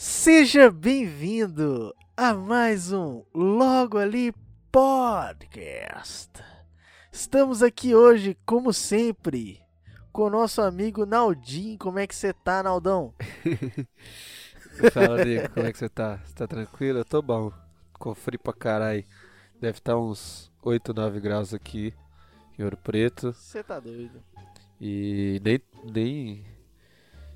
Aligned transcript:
Seja 0.00 0.70
bem-vindo 0.70 1.92
a 2.16 2.32
mais 2.32 2.92
um 2.92 3.24
Logo 3.34 3.98
Ali 3.98 4.32
Podcast. 4.70 6.30
Estamos 7.10 7.64
aqui 7.64 7.96
hoje, 7.96 8.38
como 8.46 8.72
sempre, 8.72 9.60
com 10.12 10.22
o 10.22 10.30
nosso 10.30 10.62
amigo 10.62 11.04
Naldinho. 11.04 11.76
Como 11.78 11.98
é 11.98 12.06
que 12.06 12.14
você 12.14 12.32
tá, 12.32 12.62
Naldão? 12.62 13.12
Fala, 14.94 15.24
Nico, 15.24 15.52
como 15.52 15.66
é 15.66 15.72
que 15.72 15.78
você 15.78 15.88
tá? 15.88 16.18
Você 16.18 16.32
tá 16.32 16.46
tranquilo? 16.46 17.00
Eu 17.00 17.04
tô 17.04 17.20
bom. 17.20 17.52
Com 17.94 18.14
frio 18.14 18.38
pra 18.38 18.52
caralho. 18.52 19.04
Deve 19.60 19.78
estar 19.78 19.94
tá 19.94 19.98
uns 19.98 20.48
8, 20.62 20.94
9 20.94 21.18
graus 21.18 21.52
aqui 21.52 21.92
em 22.56 22.62
Ouro 22.62 22.76
Preto. 22.76 23.32
Você 23.32 23.64
tá 23.64 23.80
doido. 23.80 24.22
E 24.80 25.42
nem, 25.44 25.60
nem, 25.92 26.46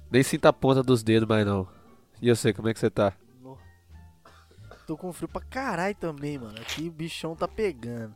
nem 0.09 0.23
sinta 0.23 0.51
a 0.51 0.53
ponta 0.53 0.81
dos 0.81 1.03
dedos 1.03 1.29
mais 1.29 1.45
não. 1.45 1.82
E 2.23 2.29
eu 2.29 2.37
sei, 2.37 2.53
como 2.53 2.69
é 2.69 2.73
que 2.73 2.79
você 2.79 2.89
tá? 2.89 3.13
Tô 4.87 4.97
com 4.97 5.13
frio 5.13 5.29
pra 5.29 5.43
caralho 5.43 5.97
também, 5.97 6.39
mano. 6.39 6.55
Aqui 6.61 6.87
o 6.87 6.93
bichão 6.93 7.35
tá 7.35 7.49
pegando. 7.49 8.15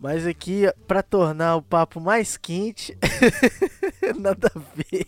Mas 0.00 0.26
aqui, 0.26 0.62
pra 0.86 1.02
tornar 1.02 1.56
o 1.56 1.62
papo 1.62 2.00
mais 2.00 2.38
quente, 2.38 2.96
nada 4.18 4.50
a 4.54 4.58
ver. 4.58 5.06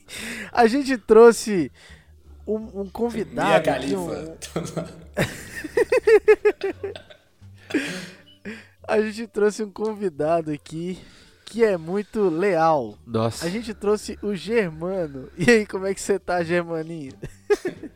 A 0.53 0.67
gente 0.67 0.99
trouxe 0.99 1.73
um, 2.47 2.83
um 2.83 2.91
convidado. 2.91 3.49
Minha 3.49 3.63
Califa. 3.63 3.97
Um... 3.97 4.37
a 8.87 9.01
gente 9.01 9.27
trouxe 9.27 9.63
um 9.63 9.71
convidado 9.71 10.51
aqui 10.51 10.99
que 11.51 11.65
é 11.65 11.77
muito 11.77 12.29
leal. 12.29 12.97
Nossa. 13.05 13.45
A 13.45 13.51
gente 13.51 13.75
trouxe 13.75 14.17
o 14.23 14.37
Germano. 14.37 15.29
E 15.37 15.51
aí, 15.51 15.67
como 15.67 15.85
é 15.85 15.93
que 15.93 16.01
você 16.01 16.17
tá, 16.17 16.45
Germaninho? 16.45 17.13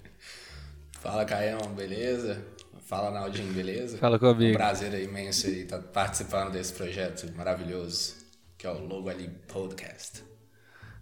Fala, 1.00 1.24
Caião, 1.24 1.72
beleza? 1.72 2.44
Fala, 2.80 3.12
Naldinho, 3.12 3.52
beleza? 3.52 3.96
Fala 3.98 4.18
comigo. 4.18 4.54
um 4.54 4.56
prazer 4.56 4.92
imenso 5.00 5.48
estar 5.48 5.78
participando 5.78 6.50
desse 6.52 6.72
projeto 6.72 7.32
maravilhoso, 7.36 8.16
que 8.58 8.66
é 8.66 8.70
o 8.70 8.84
Logo 8.84 9.08
Ali 9.08 9.28
Podcast. 9.46 10.24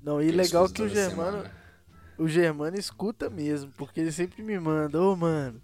Não, 0.02 0.20
e 0.20 0.30
legal 0.30 0.68
que 0.68 0.82
o 0.82 0.88
Germano... 0.88 1.38
Semana. 1.38 1.62
O 2.18 2.28
Germano 2.28 2.78
escuta 2.78 3.30
mesmo, 3.30 3.72
porque 3.78 3.98
ele 3.98 4.12
sempre 4.12 4.42
me 4.42 4.58
manda, 4.60 5.00
ô 5.00 5.12
oh, 5.12 5.16
mano, 5.16 5.60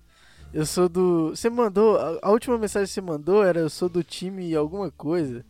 eu 0.52 0.64
sou 0.64 0.88
do. 0.88 1.30
Você 1.30 1.50
mandou. 1.50 1.98
A 2.22 2.30
última 2.30 2.56
mensagem 2.56 2.88
que 2.88 2.94
você 2.94 3.02
mandou 3.02 3.44
era 3.44 3.60
eu 3.60 3.68
sou 3.68 3.88
do 3.88 4.02
time 4.02 4.54
alguma 4.54 4.91
coisa 4.91 5.44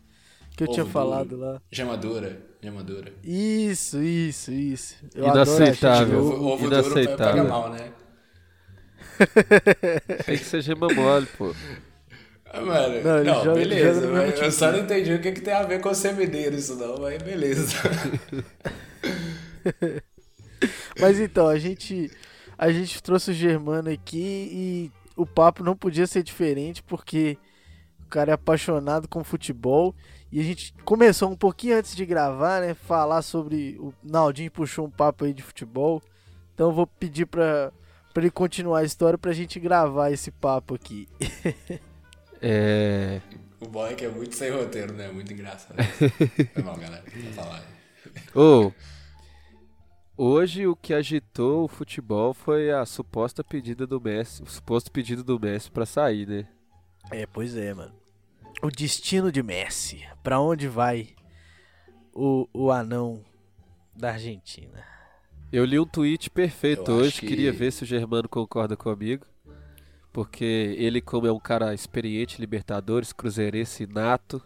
que 0.59 0.63
eu 0.63 0.67
Ovo 0.67 0.73
tinha 0.73 0.85
falado 0.85 1.37
lá. 1.37 1.61
Gemadura. 1.71 2.37
Gemadura. 2.61 3.13
Isso, 3.23 4.01
isso, 4.01 4.51
isso. 4.51 4.95
Eu 5.15 5.27
Inaceitável. 5.27 6.19
Ovo, 6.19 6.45
ovo 6.47 6.65
Inaceitável. 6.67 7.15
duro 7.15 7.17
pega 7.17 7.43
mal, 7.45 7.69
né? 7.69 7.93
Tem 10.25 10.37
que 10.37 10.43
ser 10.43 10.61
gema 10.61 10.89
mole, 10.93 11.25
pô. 11.37 11.55
Ah, 12.51 12.59
mano, 12.59 13.01
não, 13.01 13.23
não 13.23 13.43
joga, 13.43 13.53
beleza. 13.53 14.01
Joga 14.01 14.45
eu 14.45 14.51
só 14.51 14.71
não 14.71 14.79
entendi 14.79 15.13
o 15.13 15.21
que, 15.21 15.31
que 15.31 15.41
tem 15.41 15.53
a 15.53 15.63
ver 15.63 15.79
com 15.79 15.89
o 15.89 15.95
semineiro 15.95 16.55
isso 16.55 16.75
não, 16.75 16.97
mas 16.97 17.21
beleza. 17.21 17.77
mas 20.99 21.19
então, 21.19 21.47
a 21.47 21.57
gente 21.57 22.11
a 22.57 22.71
gente 22.71 23.01
trouxe 23.01 23.31
o 23.31 23.33
Germano 23.33 23.89
aqui 23.89 24.49
e 24.51 24.91
o 25.15 25.25
papo 25.25 25.63
não 25.63 25.75
podia 25.75 26.07
ser 26.07 26.23
diferente 26.23 26.83
porque 26.83 27.37
o 28.03 28.09
cara 28.09 28.31
é 28.31 28.33
apaixonado 28.33 29.07
com 29.07 29.23
futebol 29.23 29.95
e 30.31 30.39
a 30.39 30.43
gente 30.43 30.73
começou 30.85 31.29
um 31.29 31.35
pouquinho 31.35 31.77
antes 31.77 31.95
de 31.95 32.05
gravar, 32.05 32.61
né, 32.61 32.73
falar 32.73 33.21
sobre 33.21 33.77
o 33.79 33.93
Naldinho 34.03 34.51
puxou 34.51 34.85
um 34.85 34.91
papo 34.91 35.25
aí 35.25 35.33
de 35.33 35.43
futebol. 35.43 36.01
Então 36.53 36.69
eu 36.69 36.73
vou 36.73 36.87
pedir 36.87 37.25
para 37.25 37.71
para 38.13 38.23
ele 38.23 38.31
continuar 38.31 38.79
a 38.79 38.83
história 38.83 39.17
pra 39.17 39.31
gente 39.31 39.59
gravar 39.59 40.11
esse 40.11 40.31
papo 40.31 40.75
aqui. 40.75 41.07
é 42.41 43.21
o 43.61 43.67
boy 43.67 43.93
que 43.93 44.05
é 44.05 44.09
muito 44.09 44.35
sem 44.35 44.51
roteiro, 44.51 44.93
né? 44.93 45.11
Muito 45.11 45.31
engraçado. 45.33 45.75
Foi 46.53 46.63
mal, 46.63 46.77
galera. 46.77 47.03
Vou 47.13 47.33
falar. 47.33 47.63
Ô, 48.33 48.67
oh, 48.67 48.71
Hoje 50.21 50.67
o 50.67 50.75
que 50.75 50.93
agitou 50.93 51.63
o 51.63 51.67
futebol 51.69 52.33
foi 52.33 52.71
a 52.71 52.85
suposta 52.85 53.41
pedida 53.41 53.87
do 53.87 54.01
Messi, 54.01 54.43
o 54.43 54.45
suposto 54.45 54.91
pedido 54.91 55.23
do 55.23 55.39
Messi 55.39 55.71
para 55.71 55.85
sair, 55.85 56.27
né? 56.27 56.45
É, 57.09 57.25
pois 57.25 57.55
é, 57.55 57.73
mano. 57.73 57.93
O 58.61 58.69
destino 58.69 59.31
de 59.31 59.41
Messi, 59.41 60.05
para 60.21 60.39
onde 60.39 60.67
vai 60.67 61.09
o, 62.13 62.47
o 62.53 62.71
anão 62.71 63.23
da 63.95 64.11
Argentina? 64.11 64.83
Eu 65.51 65.65
li 65.65 65.79
um 65.79 65.85
tweet 65.85 66.29
perfeito 66.29 66.91
Eu 66.91 66.97
hoje, 66.97 67.19
que... 67.19 67.27
queria 67.27 67.51
ver 67.51 67.71
se 67.71 67.83
o 67.83 67.87
Germano 67.87 68.27
concorda 68.27 68.75
comigo. 68.75 69.25
Porque 70.11 70.75
ele, 70.77 71.01
como 71.01 71.27
é 71.27 71.31
um 71.31 71.39
cara 71.39 71.73
experiente, 71.73 72.41
Libertadores, 72.41 73.13
Cruzeirense 73.13 73.87
nato, 73.87 74.43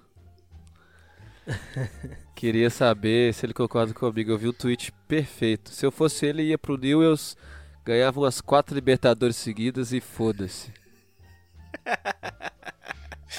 Queria 2.35 2.69
saber 2.69 3.33
se 3.33 3.45
ele 3.45 3.53
concorda 3.53 3.93
comigo. 3.93 4.31
Eu 4.31 4.37
vi 4.37 4.47
um 4.47 4.53
tweet 4.53 4.91
perfeito. 5.07 5.69
Se 5.69 5.85
eu 5.85 5.91
fosse 5.91 6.25
ele, 6.25 6.43
ia 6.43 6.57
pro 6.57 6.77
Newells, 6.77 7.35
ganhava 7.83 8.19
umas 8.19 8.41
quatro 8.41 8.75
Libertadores 8.75 9.35
seguidas 9.35 9.91
e 9.93 9.99
foda-se. 9.99 10.71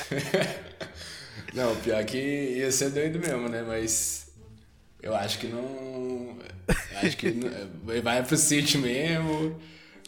não, 1.54 1.74
pior 1.76 2.04
que 2.04 2.18
ia 2.18 2.70
ser 2.70 2.90
doido 2.90 3.18
mesmo, 3.18 3.48
né? 3.48 3.64
Mas 3.66 4.28
eu 5.02 5.14
acho 5.14 5.38
que 5.38 5.46
não. 5.46 6.36
Acho 7.02 7.16
que 7.16 7.34
vai 8.02 8.22
pro 8.22 8.36
City 8.36 8.78
mesmo, 8.78 9.60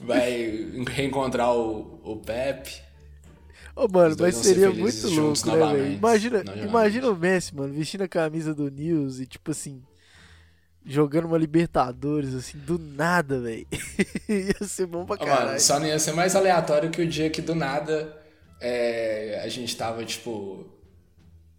vai 0.03 0.69
reencontrar 0.89 1.53
o, 1.53 2.01
o 2.03 2.17
Pepe. 2.17 2.87
Ô, 3.75 3.85
oh, 3.85 3.89
mano, 3.89 4.17
mas 4.19 4.37
seria 4.37 4.71
muito 4.71 5.09
louco, 5.11 5.47
né, 5.49 5.75
velho? 5.75 5.93
Imagina, 5.93 6.45
imagina 6.57 7.11
o 7.11 7.17
Messi, 7.17 7.55
mano, 7.55 7.75
vestindo 7.75 8.05
a 8.05 8.09
camisa 8.09 8.55
do 8.55 8.71
News 8.71 9.21
e, 9.21 9.27
tipo 9.27 9.51
assim, 9.51 9.83
jogando 10.83 11.27
uma 11.27 11.37
Libertadores, 11.37 12.35
assim, 12.35 12.57
do 12.57 12.79
nada, 12.79 13.39
velho. 13.39 13.67
ia 14.27 14.67
ser 14.67 14.87
bom 14.87 15.05
pra 15.05 15.19
caralho. 15.19 15.47
Mano, 15.49 15.61
só 15.61 15.79
não 15.79 15.87
ia 15.87 15.99
ser 15.99 16.13
mais 16.13 16.35
aleatório 16.35 16.89
que 16.89 17.03
o 17.03 17.07
dia 17.07 17.29
que 17.29 17.43
do 17.43 17.55
nada 17.55 18.26
é, 18.61 19.41
a 19.45 19.49
gente 19.49 19.77
tava, 19.77 20.05
tipo, 20.05 20.67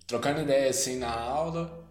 trocando 0.06 0.42
ideia, 0.42 0.70
assim, 0.70 0.98
na 0.98 1.12
aula. 1.12 1.86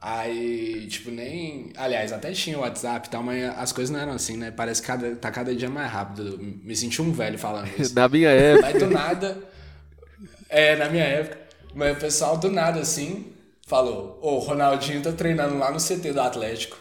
Aí, 0.00 0.86
tipo, 0.88 1.10
nem. 1.10 1.72
Aliás, 1.76 2.10
até 2.12 2.32
tinha 2.32 2.56
o 2.56 2.62
WhatsApp 2.62 3.06
e 3.06 3.10
tal, 3.10 3.22
mas 3.22 3.44
as 3.58 3.70
coisas 3.70 3.92
não 3.92 4.00
eram 4.00 4.12
assim, 4.12 4.36
né? 4.36 4.50
Parece 4.50 4.80
que 4.80 4.86
cada, 4.86 5.14
tá 5.14 5.30
cada 5.30 5.54
dia 5.54 5.68
mais 5.68 5.92
rápido. 5.92 6.38
Me 6.38 6.74
senti 6.74 7.02
um 7.02 7.12
velho 7.12 7.38
falando 7.38 7.68
isso. 7.78 7.94
Na 7.94 8.08
minha 8.08 8.30
época. 8.30 8.72
Mas 8.72 8.82
do 8.82 8.90
nada. 8.90 9.38
É, 10.48 10.76
na 10.76 10.88
minha 10.88 11.04
época. 11.04 11.38
Mas 11.74 11.96
o 11.96 12.00
pessoal 12.00 12.38
do 12.38 12.50
nada 12.50 12.80
assim 12.80 13.30
falou: 13.66 14.18
Ô, 14.22 14.36
o 14.36 14.38
Ronaldinho 14.38 15.02
tá 15.02 15.12
treinando 15.12 15.58
lá 15.58 15.70
no 15.70 15.78
CT 15.78 16.12
do 16.12 16.20
Atlético. 16.20 16.78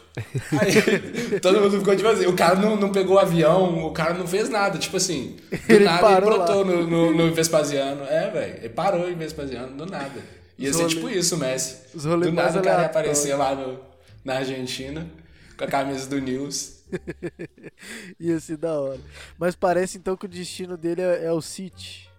Aí 0.60 1.40
todo 1.40 1.62
mundo 1.62 1.80
ficou 1.80 1.96
tipo 1.96 2.08
assim: 2.08 2.26
o 2.26 2.36
cara 2.36 2.56
não, 2.56 2.76
não 2.76 2.92
pegou 2.92 3.16
o 3.16 3.20
avião, 3.20 3.86
o 3.86 3.92
cara 3.92 4.14
não 4.14 4.28
fez 4.28 4.50
nada. 4.50 4.78
Tipo 4.78 4.98
assim, 4.98 5.38
do 5.52 5.74
ele 5.74 5.86
nada 5.86 6.12
ele 6.12 6.22
brotou 6.22 6.66
no, 6.66 6.88
no, 6.88 7.14
no, 7.14 7.34
Vespasiano. 7.34 8.04
É, 8.06 8.30
velho, 8.30 8.58
ele 8.58 8.70
parou 8.70 9.10
em 9.10 9.16
Vespasiano, 9.16 9.76
do 9.76 9.86
nada. 9.86 10.22
Ia 10.58 10.74
ser 10.74 10.88
tipo 10.88 11.10
isso, 11.10 11.38
Messi. 11.38 11.78
Os 11.96 12.04
do 12.04 12.32
nada 12.32 12.60
o 12.60 12.64
cara 12.64 12.82
ia 12.82 12.88
aparecer 12.88 13.36
lá 13.36 13.56
no, 13.56 13.80
na 14.24 14.36
Argentina 14.36 15.10
com 15.58 15.64
a 15.64 15.68
camisa 15.68 16.08
do 16.10 16.20
News. 16.20 16.80
ia 18.20 18.40
ser 18.40 18.58
da 18.58 18.80
hora. 18.80 19.00
Mas 19.38 19.56
parece 19.56 19.98
então 19.98 20.18
que 20.18 20.26
o 20.26 20.30
destino 20.30 20.76
dele 20.76 21.02
é, 21.02 21.26
é 21.26 21.32
o 21.32 21.42
City. 21.42 22.10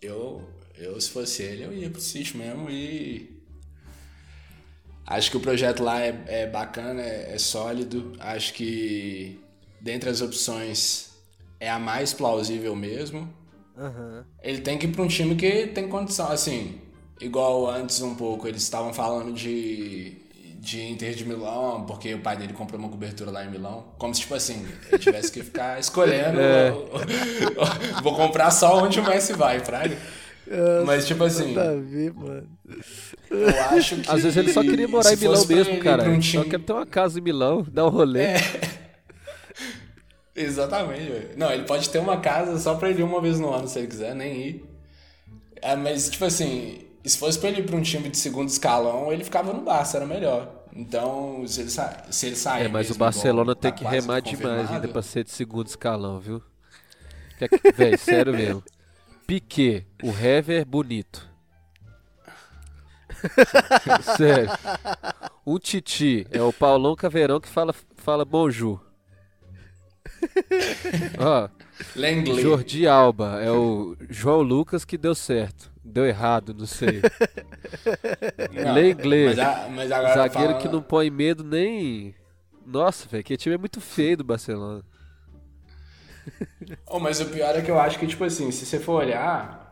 Eu, 0.00 0.42
eu, 0.76 1.00
se 1.00 1.10
fosse 1.10 1.42
ele, 1.42 1.64
eu 1.64 1.72
ia 1.72 1.90
pro 1.90 2.00
sítio 2.00 2.38
mesmo 2.38 2.70
e. 2.70 3.37
Acho 5.08 5.30
que 5.30 5.38
o 5.38 5.40
projeto 5.40 5.82
lá 5.82 6.02
é, 6.02 6.22
é 6.26 6.46
bacana, 6.46 7.00
é, 7.00 7.32
é, 7.32 7.38
sólido. 7.38 8.12
Acho 8.20 8.52
que 8.52 9.40
dentre 9.80 10.10
as 10.10 10.20
opções 10.20 11.08
é 11.58 11.70
a 11.70 11.78
mais 11.78 12.12
plausível 12.12 12.76
mesmo. 12.76 13.20
Uhum. 13.74 14.22
Ele 14.42 14.60
tem 14.60 14.76
que 14.76 14.86
ir 14.86 14.92
pra 14.92 15.02
um 15.02 15.08
time 15.08 15.34
que 15.34 15.68
tem 15.68 15.88
condição, 15.88 16.30
assim, 16.30 16.78
igual 17.22 17.70
antes 17.70 18.02
um 18.02 18.14
pouco, 18.14 18.46
eles 18.46 18.62
estavam 18.62 18.92
falando 18.92 19.32
de, 19.32 20.18
de 20.58 20.82
Inter 20.82 21.14
de 21.14 21.24
Milão, 21.24 21.86
porque 21.86 22.12
o 22.12 22.20
pai 22.20 22.36
dele 22.36 22.52
comprou 22.52 22.78
uma 22.78 22.90
cobertura 22.90 23.30
lá 23.30 23.42
em 23.46 23.50
Milão. 23.50 23.86
Como 23.96 24.14
se, 24.14 24.20
tipo 24.20 24.34
assim, 24.34 24.68
ele 24.90 24.98
tivesse 24.98 25.32
que 25.32 25.42
ficar 25.42 25.80
escolhendo. 25.80 26.38
É. 26.38 26.70
Vou 28.02 28.14
comprar 28.14 28.50
só 28.50 28.84
onde 28.84 29.00
o 29.00 29.04
Messi 29.04 29.32
vai, 29.32 29.58
fraga. 29.60 29.96
É, 30.50 30.84
Mas, 30.84 31.06
tipo 31.06 31.22
assim. 31.24 31.52
Nada 31.52 31.72
a 31.72 31.76
ver, 31.76 32.12
mano. 32.14 32.48
Eu 33.30 33.48
acho 33.76 33.96
que. 33.96 34.10
Às 34.10 34.22
vezes 34.22 34.36
ele 34.36 34.52
só 34.52 34.62
queria 34.62 34.88
morar 34.88 35.12
em 35.12 35.16
Milão 35.16 35.44
mesmo, 35.46 35.78
cara. 35.78 36.04
Um 36.04 36.18
time... 36.18 36.44
Só 36.44 36.50
quer 36.50 36.60
ter 36.60 36.72
uma 36.72 36.86
casa 36.86 37.18
em 37.18 37.22
Milão, 37.22 37.66
dar 37.70 37.86
um 37.86 37.90
rolê. 37.90 38.22
É. 38.22 38.38
Exatamente, 40.34 41.10
velho. 41.10 41.30
Não, 41.36 41.52
ele 41.52 41.64
pode 41.64 41.90
ter 41.90 41.98
uma 41.98 42.18
casa 42.18 42.58
só 42.58 42.76
pra 42.76 42.88
ele 42.88 43.00
ir 43.00 43.04
uma 43.04 43.20
vez 43.20 43.38
no 43.38 43.52
ano, 43.52 43.68
se 43.68 43.78
ele 43.78 43.88
quiser, 43.88 44.14
nem 44.14 44.36
ir. 44.36 44.64
É, 45.60 45.74
mas, 45.74 46.08
tipo 46.08 46.24
assim, 46.24 46.82
se 47.04 47.18
fosse 47.18 47.38
pra 47.38 47.48
ele 47.48 47.60
ir 47.60 47.64
pra 47.64 47.76
um 47.76 47.82
time 47.82 48.08
de 48.08 48.16
segundo 48.16 48.48
escalão, 48.48 49.12
ele 49.12 49.24
ficava 49.24 49.52
no 49.52 49.62
Barça, 49.62 49.96
era 49.98 50.06
melhor. 50.06 50.54
Então, 50.74 51.44
se 51.46 51.62
ele, 51.62 51.70
sa 51.70 52.04
se 52.08 52.26
ele 52.26 52.36
sair. 52.36 52.66
É, 52.66 52.68
mas 52.68 52.88
o 52.88 52.94
Barcelona 52.94 53.54
tem 53.56 53.72
que 53.72 53.84
remar 53.84 54.20
demais 54.20 54.70
ainda 54.70 54.86
pra 54.88 55.02
ser 55.02 55.24
de 55.24 55.30
segundo 55.32 55.66
escalão, 55.66 56.20
viu? 56.20 56.40
Véi, 57.74 57.96
sério 57.96 58.32
mesmo. 58.32 58.62
Piquet, 59.28 59.84
o 60.02 60.08
Hever 60.08 60.64
bonito. 60.64 61.28
sério. 64.16 64.48
O 65.44 65.58
Titi 65.58 66.26
é 66.30 66.40
o 66.40 66.50
Paulão 66.50 66.96
Caveirão 66.96 67.38
que 67.38 67.46
fala, 67.48 67.74
fala 67.96 68.24
bonjour. 68.24 68.82
Ó, 71.20 71.46
Langley. 71.94 72.40
Jordi 72.40 72.86
Alba 72.88 73.38
é 73.42 73.50
o 73.50 73.94
João 74.08 74.40
Lucas 74.40 74.82
que 74.86 74.96
deu 74.96 75.14
certo. 75.14 75.70
Deu 75.84 76.06
errado, 76.06 76.54
não 76.54 76.64
sei. 76.66 77.02
Não, 78.50 78.72
Lenglet, 78.72 79.36
mas, 79.36 79.38
a- 79.38 79.68
mas 79.68 79.88
zagueiro 79.90 80.32
fala- 80.52 80.54
que 80.62 80.68
não 80.68 80.80
põe 80.80 81.10
medo 81.10 81.44
nem. 81.44 82.14
Nossa, 82.64 83.06
velho, 83.06 83.22
que 83.24 83.36
time 83.36 83.56
é 83.56 83.58
muito 83.58 83.78
feio 83.78 84.16
do 84.16 84.24
Barcelona. 84.24 84.82
Oh, 86.86 86.98
mas 86.98 87.20
o 87.20 87.26
pior 87.26 87.56
é 87.56 87.62
que 87.62 87.70
eu 87.70 87.78
acho 87.78 87.98
que, 87.98 88.06
tipo 88.06 88.24
assim, 88.24 88.50
se 88.50 88.64
você 88.64 88.78
for 88.78 89.02
olhar, 89.02 89.68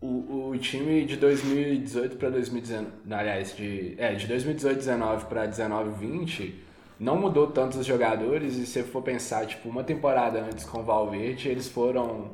o, 0.00 0.48
o 0.50 0.58
time 0.58 1.04
de 1.04 1.16
2018 1.16 2.16
pra 2.16 2.28
2019, 2.28 2.90
aliás, 3.10 3.56
de, 3.56 3.94
é, 3.98 4.14
de 4.14 4.26
2018, 4.26 4.76
19 4.76 5.26
pra 5.26 5.46
19, 5.46 5.90
20, 6.06 6.64
não 6.98 7.16
mudou 7.16 7.46
tanto 7.48 7.78
os 7.78 7.86
jogadores, 7.86 8.56
e 8.56 8.66
se 8.66 8.72
você 8.72 8.82
for 8.82 9.02
pensar, 9.02 9.46
tipo, 9.46 9.68
uma 9.68 9.84
temporada 9.84 10.40
antes 10.40 10.64
com 10.64 10.80
o 10.80 10.82
Valverde, 10.82 11.48
eles 11.48 11.68
foram 11.68 12.30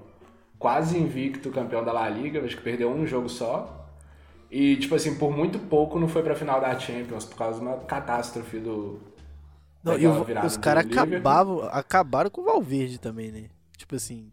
quase 0.59 0.99
invicto 0.99 1.51
campeão 1.51 1.85
da 1.85 1.93
La 1.93 2.09
Liga, 2.09 2.43
acho 2.43 2.57
que 2.57 2.63
perdeu 2.63 2.91
um 2.91 3.07
jogo 3.07 3.29
só, 3.29 3.87
e, 4.51 4.77
tipo 4.77 4.95
assim, 4.95 5.17
por 5.17 5.31
muito 5.31 5.59
pouco 5.59 5.99
não 5.99 6.09
foi 6.09 6.23
pra 6.23 6.35
final 6.35 6.61
da 6.61 6.79
Champions, 6.79 7.25
por 7.25 7.37
causa 7.37 7.61
de 7.61 7.67
uma 7.67 7.77
catástrofe 7.79 8.59
do... 8.59 8.99
Não, 9.83 9.97
e 9.99 10.07
o- 10.07 10.27
os 10.41 10.57
caras 10.57 10.83
acabavam, 10.83 11.61
acabaram 11.71 12.31
com 12.31 12.41
o 12.43 12.45
Valverde 12.45 12.99
também, 12.99 13.31
né? 13.31 13.49
Tipo 13.77 13.97
assim, 13.97 14.33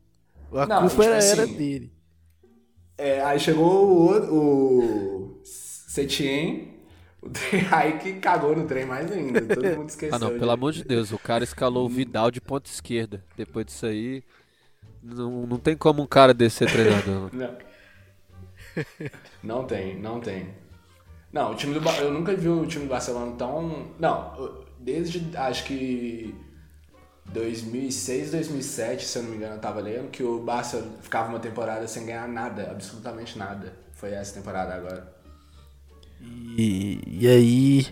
a 0.53 0.67
Não, 0.67 0.87
culpa 0.87 1.03
tipo 1.03 1.03
era, 1.05 1.23
era 1.23 1.47
assim, 1.47 1.47
dele. 1.47 1.91
É, 2.97 3.21
aí 3.23 3.39
chegou 3.39 4.09
o, 4.31 5.37
o 5.39 5.41
Setien, 5.43 6.79
o 7.21 7.29
aí 7.75 7.97
que 7.99 8.13
cagou 8.19 8.55
no 8.55 8.65
trem 8.67 8.85
mais 8.85 9.11
ainda. 9.11 9.45
Todo 9.47 9.69
mundo 9.73 9.89
esqueceu. 9.89 10.11
Ah, 10.11 10.19
não, 10.19 10.31
de- 10.31 10.31
pelo 10.31 10.51
amor 10.51 10.71
de 10.71 10.83
Deus, 10.83 11.11
o 11.11 11.19
cara 11.19 11.43
escalou 11.43 11.85
o 11.85 11.89
Vidal 11.89 12.29
de 12.31 12.39
ponta 12.41 12.69
esquerda. 12.69 13.23
Depois 13.35 13.65
disso 13.65 13.85
aí, 13.85 14.23
não, 15.01 15.47
não 15.47 15.59
tem 15.59 15.77
como 15.77 16.03
um 16.03 16.07
cara 16.07 16.33
desse 16.33 16.57
ser 16.57 16.69
treinador. 16.69 17.31
Não. 17.33 17.57
Não 19.43 19.65
tem, 19.65 19.99
não 19.99 20.19
tem. 20.19 20.47
Não, 21.33 21.53
o 21.53 21.55
time 21.55 21.73
do 21.73 21.81
Ba- 21.81 21.97
eu 21.99 22.11
nunca 22.13 22.35
vi 22.35 22.49
o 22.49 22.65
time 22.67 22.85
do 22.85 22.89
Barcelona 22.89 23.35
tão, 23.37 23.87
não, 23.99 24.65
desde 24.79 25.35
acho 25.37 25.63
que 25.65 26.35
2006, 27.25 28.31
2007, 28.31 29.05
se 29.05 29.17
eu 29.17 29.23
não 29.23 29.31
me 29.31 29.37
engano, 29.37 29.55
eu 29.55 29.59
tava 29.59 29.79
lendo 29.79 30.09
que 30.09 30.23
o 30.23 30.39
Barça 30.39 30.87
ficava 31.01 31.29
uma 31.29 31.39
temporada 31.39 31.87
sem 31.87 32.05
ganhar 32.05 32.27
nada, 32.27 32.71
absolutamente 32.71 33.37
nada. 33.37 33.73
Foi 33.93 34.11
essa 34.11 34.33
temporada 34.33 34.73
agora. 34.73 35.15
E, 36.21 36.99
e 37.07 37.27
aí. 37.27 37.87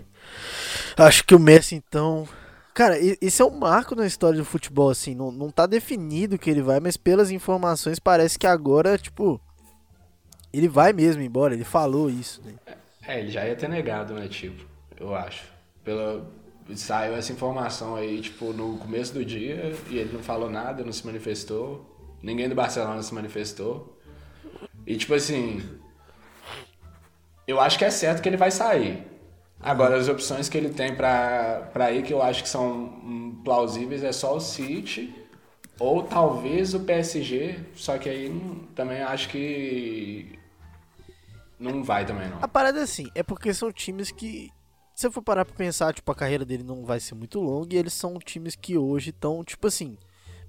Acho 0.97 1.23
que 1.25 1.35
o 1.35 1.39
Messi, 1.39 1.75
então. 1.75 2.27
Cara, 2.73 2.97
esse 3.21 3.41
é 3.41 3.45
um 3.45 3.51
marco 3.51 3.95
na 3.95 4.05
história 4.05 4.37
do 4.37 4.45
futebol, 4.45 4.89
assim. 4.89 5.13
Não, 5.13 5.31
não 5.31 5.51
tá 5.51 5.65
definido 5.65 6.39
que 6.39 6.49
ele 6.49 6.61
vai, 6.61 6.79
mas 6.79 6.97
pelas 6.97 7.29
informações 7.29 7.99
parece 7.99 8.37
que 8.37 8.47
agora, 8.47 8.97
tipo. 8.97 9.39
Ele 10.51 10.67
vai 10.67 10.93
mesmo 10.93 11.21
embora, 11.21 11.55
ele 11.55 11.63
falou 11.63 12.11
isso, 12.11 12.39
né? 12.45 12.53
É, 13.05 13.19
ele 13.19 13.31
já 13.31 13.45
ia 13.45 13.55
ter 13.55 13.67
negado, 13.67 14.13
né, 14.13 14.27
tipo, 14.27 14.63
eu 14.99 15.15
acho. 15.15 15.43
Pela... 15.83 16.25
Saiu 16.75 17.15
essa 17.15 17.31
informação 17.31 17.95
aí, 17.95 18.21
tipo, 18.21 18.53
no 18.53 18.77
começo 18.77 19.13
do 19.13 19.23
dia 19.23 19.75
e 19.89 19.97
ele 19.97 20.13
não 20.13 20.23
falou 20.23 20.49
nada, 20.49 20.83
não 20.83 20.93
se 20.93 21.05
manifestou. 21.05 22.17
Ninguém 22.21 22.47
do 22.47 22.55
Barcelona 22.55 23.01
se 23.03 23.13
manifestou. 23.13 23.99
E, 24.87 24.95
tipo 24.95 25.13
assim, 25.13 25.61
eu 27.47 27.59
acho 27.59 27.77
que 27.77 27.85
é 27.85 27.89
certo 27.89 28.21
que 28.21 28.29
ele 28.29 28.37
vai 28.37 28.51
sair. 28.51 29.05
Agora, 29.59 29.97
as 29.97 30.07
opções 30.07 30.49
que 30.49 30.57
ele 30.57 30.69
tem 30.69 30.95
pra, 30.95 31.69
pra 31.73 31.91
ir, 31.91 32.03
que 32.03 32.13
eu 32.13 32.21
acho 32.21 32.43
que 32.43 32.49
são 32.49 32.71
hum, 32.71 33.41
plausíveis, 33.43 34.03
é 34.03 34.11
só 34.11 34.35
o 34.35 34.39
City 34.39 35.13
ou 35.79 36.03
talvez 36.03 36.73
o 36.73 36.81
PSG, 36.81 37.59
só 37.75 37.97
que 37.97 38.07
aí 38.07 38.29
também 38.75 39.01
acho 39.01 39.29
que 39.29 40.37
não 41.59 41.83
vai 41.83 42.05
também, 42.05 42.29
não. 42.29 42.39
A 42.41 42.47
parada 42.47 42.79
é 42.79 42.83
assim, 42.83 43.09
é 43.15 43.23
porque 43.23 43.53
são 43.53 43.71
times 43.71 44.11
que. 44.11 44.51
Se 44.95 45.07
eu 45.07 45.11
for 45.11 45.21
parar 45.21 45.43
pra 45.45 45.55
pensar, 45.55 45.93
tipo, 45.93 46.11
a 46.11 46.15
carreira 46.15 46.45
dele 46.45 46.63
não 46.63 46.85
vai 46.85 46.99
ser 46.99 47.15
muito 47.15 47.39
longa 47.39 47.73
e 47.75 47.77
eles 47.77 47.93
são 47.93 48.17
times 48.19 48.55
que 48.55 48.77
hoje 48.77 49.09
estão, 49.09 49.43
tipo 49.43 49.65
assim, 49.67 49.97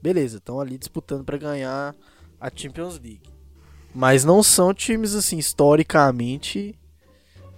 beleza, 0.03 0.37
estão 0.39 0.61
ali 0.61 0.77
disputando 0.77 1.25
pra 1.25 1.39
ganhar 1.39 1.95
a 2.41 2.51
Champions 2.55 2.95
League. 3.01 3.23
Mas 3.95 4.25
não 4.25 4.43
são 4.43 4.75
times, 4.75 5.15
assim, 5.15 5.39
historicamente 5.39 6.75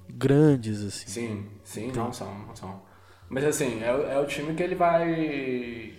grandes, 0.09 0.83
assim. 0.85 1.07
Sim, 1.09 1.47
sim, 1.65 1.93
não 1.93 2.13
são, 2.13 2.39
não 2.47 2.55
são. 2.55 2.83
Mas 3.29 3.45
assim, 3.45 3.83
é, 3.83 3.93
o- 3.93 4.03
é 4.07 4.21
o 4.21 4.27
time 4.27 4.55
que 4.55 4.63
ele 4.63 4.75
vai. 4.75 5.95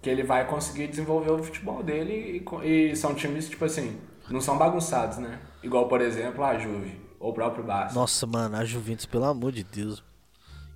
que 0.00 0.10
ele 0.10 0.22
vai 0.24 0.46
conseguir 0.48 0.88
desenvolver 0.88 1.30
o 1.30 1.42
futebol 1.42 1.82
dele 1.82 2.42
e, 2.64 2.90
e 2.90 2.96
são 2.96 3.14
times, 3.14 3.48
tipo 3.48 3.64
assim, 3.64 4.00
não 4.30 4.40
são 4.40 4.56
bagunçados, 4.58 5.18
né? 5.18 5.38
Igual, 5.62 5.86
por 5.88 6.00
exemplo, 6.00 6.42
a 6.42 6.58
Juve, 6.58 6.98
ou 7.20 7.30
o 7.30 7.34
próprio 7.34 7.62
Barça. 7.62 7.94
Nossa, 7.94 8.26
mano, 8.26 8.56
a 8.56 8.64
Juventus, 8.64 9.06
pelo 9.06 9.24
amor 9.26 9.52
de 9.52 9.62
Deus. 9.62 10.02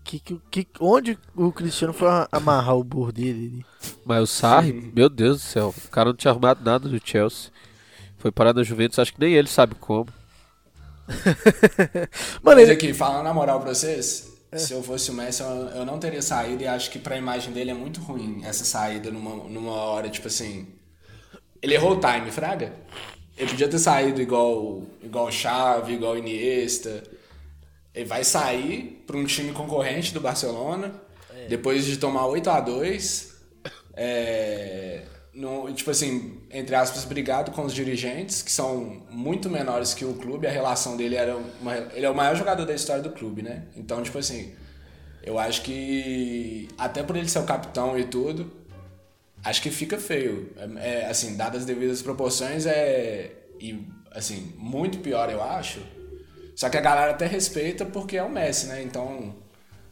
Que, 0.07 0.21
que, 0.21 0.41
que, 0.51 0.67
onde 0.79 1.19
o 1.35 1.51
Cristiano 1.51 1.93
foi 1.93 2.09
amarrar 2.31 2.77
o 2.77 2.85
burro 2.85 3.11
dele? 3.11 3.67
Mas 4.05 4.23
o 4.23 4.27
Sarri, 4.27 4.73
meu 4.95 5.09
Deus 5.09 5.39
do 5.39 5.43
céu, 5.43 5.75
o 5.77 5.89
cara 5.89 6.11
não 6.11 6.17
tinha 6.17 6.31
arrumado 6.31 6.65
nada 6.65 6.89
do 6.89 7.01
Chelsea. 7.05 7.51
Foi 8.17 8.31
parar 8.31 8.55
na 8.55 8.63
Juventus, 8.63 9.01
acho 9.01 9.13
que 9.13 9.21
nem 9.21 9.35
ele 9.35 9.49
sabe 9.49 9.75
como. 9.75 10.07
Mano, 12.41 12.57
Mas 12.57 12.59
ele, 12.61 12.73
aqui, 12.73 12.95
falando 12.95 13.25
na 13.25 13.35
moral 13.35 13.61
pra 13.61 13.75
vocês, 13.75 14.33
se 14.55 14.73
eu 14.73 14.81
fosse 14.81 15.11
o 15.11 15.15
Messi, 15.15 15.43
eu, 15.43 15.49
eu 15.49 15.85
não 15.85 15.99
teria 15.99 16.23
saído 16.23 16.63
e 16.63 16.69
acho 16.69 16.89
que 16.89 17.01
pra 17.01 17.17
imagem 17.17 17.53
dele 17.53 17.73
é 17.73 17.75
muito 17.75 18.01
ruim 18.01 18.43
essa 18.45 18.65
saída 18.65 19.11
numa, 19.11 19.49
numa 19.49 19.73
hora, 19.73 20.09
tipo 20.09 20.29
assim. 20.29 20.69
Ele 21.61 21.75
errou 21.75 21.97
o 21.97 22.01
time, 22.01 22.31
Fraga? 22.31 22.73
Ele 23.37 23.51
podia 23.51 23.69
ter 23.69 23.79
saído 23.81 24.23
igual 24.23 24.83
igual 25.03 25.33
Xavi, 25.33 25.95
igual 25.95 26.17
Iniesta. 26.17 27.03
Ele 27.97 28.05
vai 28.05 28.23
sair 28.23 29.03
pra 29.07 29.17
um 29.17 29.25
time 29.25 29.53
concorrente 29.53 30.15
do 30.15 30.21
Barcelona, 30.21 30.95
depois 31.49 31.85
de 31.85 31.97
tomar 31.97 32.27
8 32.27 32.51
a 32.51 32.61
2 32.61 33.37
é, 33.97 35.03
no, 35.33 35.73
tipo 35.73 35.91
assim, 35.91 36.39
entre 36.51 36.75
aspas, 36.75 37.05
brigado 37.05 37.51
com 37.51 37.63
os 37.63 37.75
dirigentes, 37.75 38.43
que 38.43 38.53
são 38.53 39.03
muito 39.11 39.49
menores 39.49 39.95
que 39.95 40.05
o 40.05 40.15
clube, 40.15 40.47
a 40.47 40.51
relação 40.51 40.97
dele 40.97 41.17
era 41.17 41.37
uma, 41.61 41.77
ele 41.95 42.05
é 42.05 42.11
o 42.11 42.15
maior 42.15 42.37
jogador 42.37 42.67
da 42.67 42.75
história 42.75 43.03
do 43.03 43.11
clube, 43.11 43.43
né? 43.43 43.65
Então, 43.75 44.03
tipo 44.03 44.19
assim, 44.19 44.55
eu 45.23 45.39
acho 45.39 45.63
que 45.63 46.69
até 46.77 47.03
por 47.03 47.17
ele 47.17 47.29
ser 47.29 47.39
o 47.39 47.45
capitão 47.45 47.99
e 47.99 48.05
tudo, 48.05 48.53
acho 49.43 49.63
que 49.63 49.71
fica 49.71 49.99
feio. 49.99 50.53
É, 50.79 51.03
é, 51.03 51.07
assim, 51.07 51.37
dadas 51.37 51.61
as 51.61 51.67
devidas 51.67 52.03
proporções, 52.03 52.67
é 52.67 53.33
e 53.59 53.87
assim, 54.11 54.53
muito 54.59 54.99
pior, 54.99 55.31
eu 55.31 55.43
acho. 55.43 55.81
Só 56.57 56.69
que 56.71 56.79
a 56.79 56.81
galera 56.81 57.11
até 57.11 57.27
respeita 57.27 57.85
porque 57.85 58.17
é 58.17 58.23
o 58.23 58.31
Messi, 58.31 58.67
né? 58.67 58.83
Então, 58.83 59.37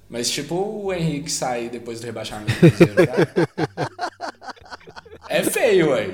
mas 0.08 0.30
tipo 0.30 0.54
o 0.54 0.90
Henrique 0.92 1.30
sair 1.30 1.68
depois 1.68 2.00
do 2.00 2.06
rebaixamento 2.06 2.52
do 2.52 3.06
tá? 3.06 3.84
É 5.28 5.42
feio, 5.42 5.90
ué. 5.90 6.08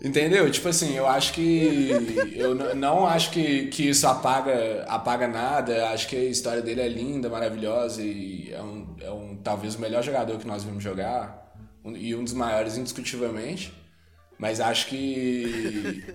Entendeu? 0.00 0.48
Tipo 0.50 0.68
assim, 0.68 0.94
eu 0.96 1.08
acho 1.08 1.32
que. 1.32 1.90
Eu 2.32 2.54
não 2.54 3.04
acho 3.04 3.32
que, 3.32 3.66
que 3.66 3.88
isso 3.88 4.06
apaga, 4.06 4.84
apaga 4.84 5.26
nada. 5.26 5.88
Acho 5.88 6.06
que 6.06 6.14
a 6.14 6.24
história 6.24 6.62
dele 6.62 6.80
é 6.80 6.88
linda, 6.88 7.28
maravilhosa 7.28 8.02
e 8.02 8.52
é 8.52 8.62
um, 8.62 8.96
é 9.00 9.10
um 9.10 9.36
talvez 9.36 9.74
o 9.74 9.80
melhor 9.80 10.04
jogador 10.04 10.38
que 10.38 10.46
nós 10.46 10.62
vimos 10.62 10.84
jogar. 10.84 11.52
e 11.84 12.14
um 12.14 12.22
dos 12.22 12.34
maiores, 12.34 12.76
indiscutivelmente. 12.76 13.72
Mas 14.38 14.60
acho 14.60 14.86
que. 14.86 16.04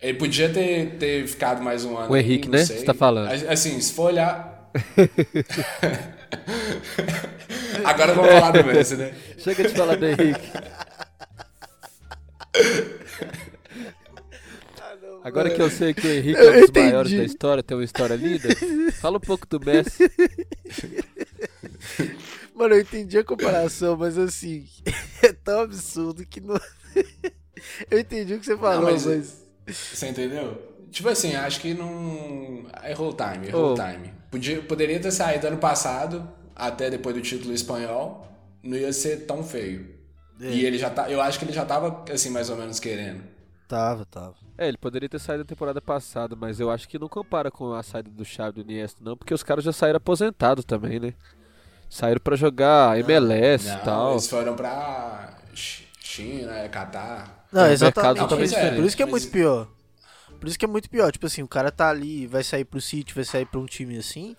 Ele 0.00 0.16
podia 0.16 0.48
ter, 0.48 0.96
ter 0.96 1.26
ficado 1.26 1.62
mais 1.62 1.84
um 1.84 1.98
ano. 1.98 2.10
O 2.10 2.16
Henrique, 2.16 2.48
não 2.48 2.58
né? 2.58 2.64
sei. 2.64 2.78
Você 2.78 2.84
tá 2.86 2.94
falando. 2.94 3.30
Assim, 3.48 3.78
se 3.80 3.92
for 3.92 4.04
olhar. 4.04 4.70
Agora 7.84 8.14
vamos 8.14 8.30
falar 8.30 8.52
do 8.52 8.64
Messi, 8.64 8.96
né? 8.96 9.12
Chega 9.36 9.68
de 9.68 9.74
falar 9.74 9.96
do 9.96 10.06
Henrique. 10.06 10.50
Agora 15.22 15.50
que 15.50 15.60
eu 15.60 15.70
sei 15.70 15.92
que 15.92 16.06
o 16.06 16.10
Henrique 16.10 16.40
é 16.40 16.50
um 16.50 16.60
dos 16.60 16.70
entendi. 16.70 16.86
maiores 16.86 17.12
da 17.12 17.24
história, 17.24 17.62
tem 17.62 17.76
uma 17.76 17.84
história 17.84 18.14
linda, 18.14 18.48
fala 19.00 19.18
um 19.18 19.20
pouco 19.20 19.46
do 19.46 19.60
Messi. 19.60 20.10
Mano, 22.54 22.74
eu 22.74 22.80
entendi 22.80 23.18
a 23.18 23.24
comparação, 23.24 23.96
mas 23.96 24.16
assim, 24.16 24.66
é 25.22 25.32
tão 25.32 25.60
absurdo 25.60 26.24
que 26.24 26.40
não. 26.40 26.58
Eu 27.90 27.98
entendi 27.98 28.34
o 28.34 28.40
que 28.40 28.46
você 28.46 28.56
falou, 28.56 28.90
mas- 28.90 29.06
mas. 29.06 29.40
Você 29.66 30.08
entendeu? 30.08 30.60
Tipo 30.90 31.08
assim, 31.08 31.34
acho 31.36 31.60
que 31.60 31.74
não. 31.74 32.66
Errou 32.88 33.10
o 33.10 33.14
time, 33.14 33.48
errou 33.48 33.70
Ô. 33.70 33.72
o 33.72 33.74
time. 33.74 34.12
Podia, 34.30 34.62
poderia 34.62 34.98
ter 35.00 35.10
saído 35.12 35.46
ano 35.46 35.58
passado, 35.58 36.28
até 36.54 36.90
depois 36.90 37.14
do 37.14 37.20
título 37.22 37.52
espanhol. 37.54 38.26
não 38.62 38.76
ia 38.76 38.92
ser 38.92 39.24
tão 39.26 39.42
feio. 39.42 39.88
É. 40.40 40.46
E 40.46 40.66
ele 40.66 40.76
já 40.76 40.90
tá, 40.90 41.10
eu 41.10 41.20
acho 41.20 41.38
que 41.38 41.44
ele 41.46 41.52
já 41.52 41.64
tava 41.64 42.04
assim 42.12 42.28
mais 42.30 42.50
ou 42.50 42.56
menos 42.56 42.78
querendo. 42.78 43.22
Tava, 43.66 44.04
tava. 44.04 44.34
É, 44.58 44.68
ele 44.68 44.76
poderia 44.76 45.08
ter 45.08 45.18
saído 45.18 45.44
na 45.44 45.48
temporada 45.48 45.80
passada, 45.80 46.36
mas 46.36 46.60
eu 46.60 46.70
acho 46.70 46.86
que 46.88 46.98
não 46.98 47.08
compara 47.08 47.50
com 47.50 47.72
a 47.72 47.82
saída 47.82 48.10
do 48.10 48.24
Xavi 48.24 48.62
do 48.62 48.70
Iniesta 48.70 49.00
não, 49.02 49.16
porque 49.16 49.32
os 49.32 49.42
caras 49.42 49.64
já 49.64 49.72
saíram 49.72 49.96
aposentados 49.96 50.64
também, 50.64 50.98
né? 51.00 51.14
Saíram 51.88 52.20
para 52.20 52.36
jogar 52.36 52.98
MLS 53.00 53.66
não, 53.68 53.76
e 53.76 53.80
tal. 53.80 54.10
Eles 54.12 54.28
foram 54.28 54.54
pra 54.54 55.38
China, 55.54 56.68
Catar. 56.68 57.39
Não, 57.52 57.64
é, 57.64 57.72
exatamente. 57.72 58.20
Totalmente 58.20 58.54
é, 58.54 58.74
Por 58.74 58.84
isso 58.84 58.96
que 58.96 59.02
é 59.02 59.06
muito 59.06 59.28
pior. 59.28 59.68
Por 60.38 60.48
isso 60.48 60.58
que 60.58 60.64
é 60.64 60.68
muito 60.68 60.88
pior. 60.88 61.12
Tipo 61.12 61.26
assim, 61.26 61.42
o 61.42 61.48
cara 61.48 61.70
tá 61.70 61.90
ali, 61.90 62.26
vai 62.26 62.42
sair 62.42 62.64
pro 62.64 62.80
City, 62.80 63.14
vai 63.14 63.24
sair 63.24 63.46
pra 63.46 63.60
um 63.60 63.66
time 63.66 63.98
assim. 63.98 64.36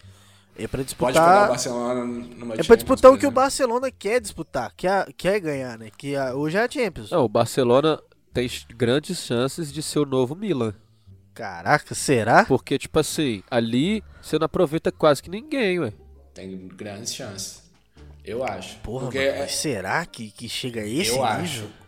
É 0.57 0.67
pra 0.67 0.83
disputar. 0.83 1.13
Pode 1.13 1.25
pegar 1.25 1.45
o 1.45 1.47
Barcelona 1.49 2.05
numa 2.05 2.55
É 2.55 2.63
pra 2.63 2.75
disputar 2.75 3.11
o 3.11 3.17
que 3.17 3.27
o 3.27 3.31
Barcelona 3.31 3.89
quer 3.89 4.19
disputar, 4.19 4.73
quer, 4.75 5.11
quer 5.13 5.39
ganhar, 5.39 5.77
né? 5.77 5.89
Que 5.97 6.15
a, 6.15 6.35
hoje 6.35 6.57
é 6.57 6.63
a 6.63 6.69
Champions. 6.69 7.09
Não, 7.09 7.23
o 7.23 7.29
Barcelona 7.29 7.99
tem 8.33 8.49
grandes 8.75 9.19
chances 9.19 9.71
de 9.71 9.81
ser 9.81 9.99
o 9.99 10.05
novo 10.05 10.35
Milan. 10.35 10.73
Caraca, 11.33 11.95
será? 11.95 12.45
Porque, 12.45 12.77
tipo 12.77 12.99
assim, 12.99 13.41
ali 13.49 14.03
você 14.21 14.37
não 14.37 14.45
aproveita 14.45 14.91
quase 14.91 15.23
que 15.23 15.29
ninguém, 15.29 15.79
ué. 15.79 15.93
Tem 16.33 16.67
grandes 16.67 17.13
chances. 17.13 17.63
Eu 18.23 18.43
acho. 18.43 18.77
Porra, 18.79 19.05
Porque 19.05 19.31
mas, 19.31 19.39
é... 19.39 19.47
será 19.47 20.05
que, 20.05 20.29
que 20.29 20.47
chega 20.47 20.81
a 20.81 20.85
esse 20.85 21.09
Eu 21.09 21.15
nível? 21.15 21.25
acho. 21.25 21.80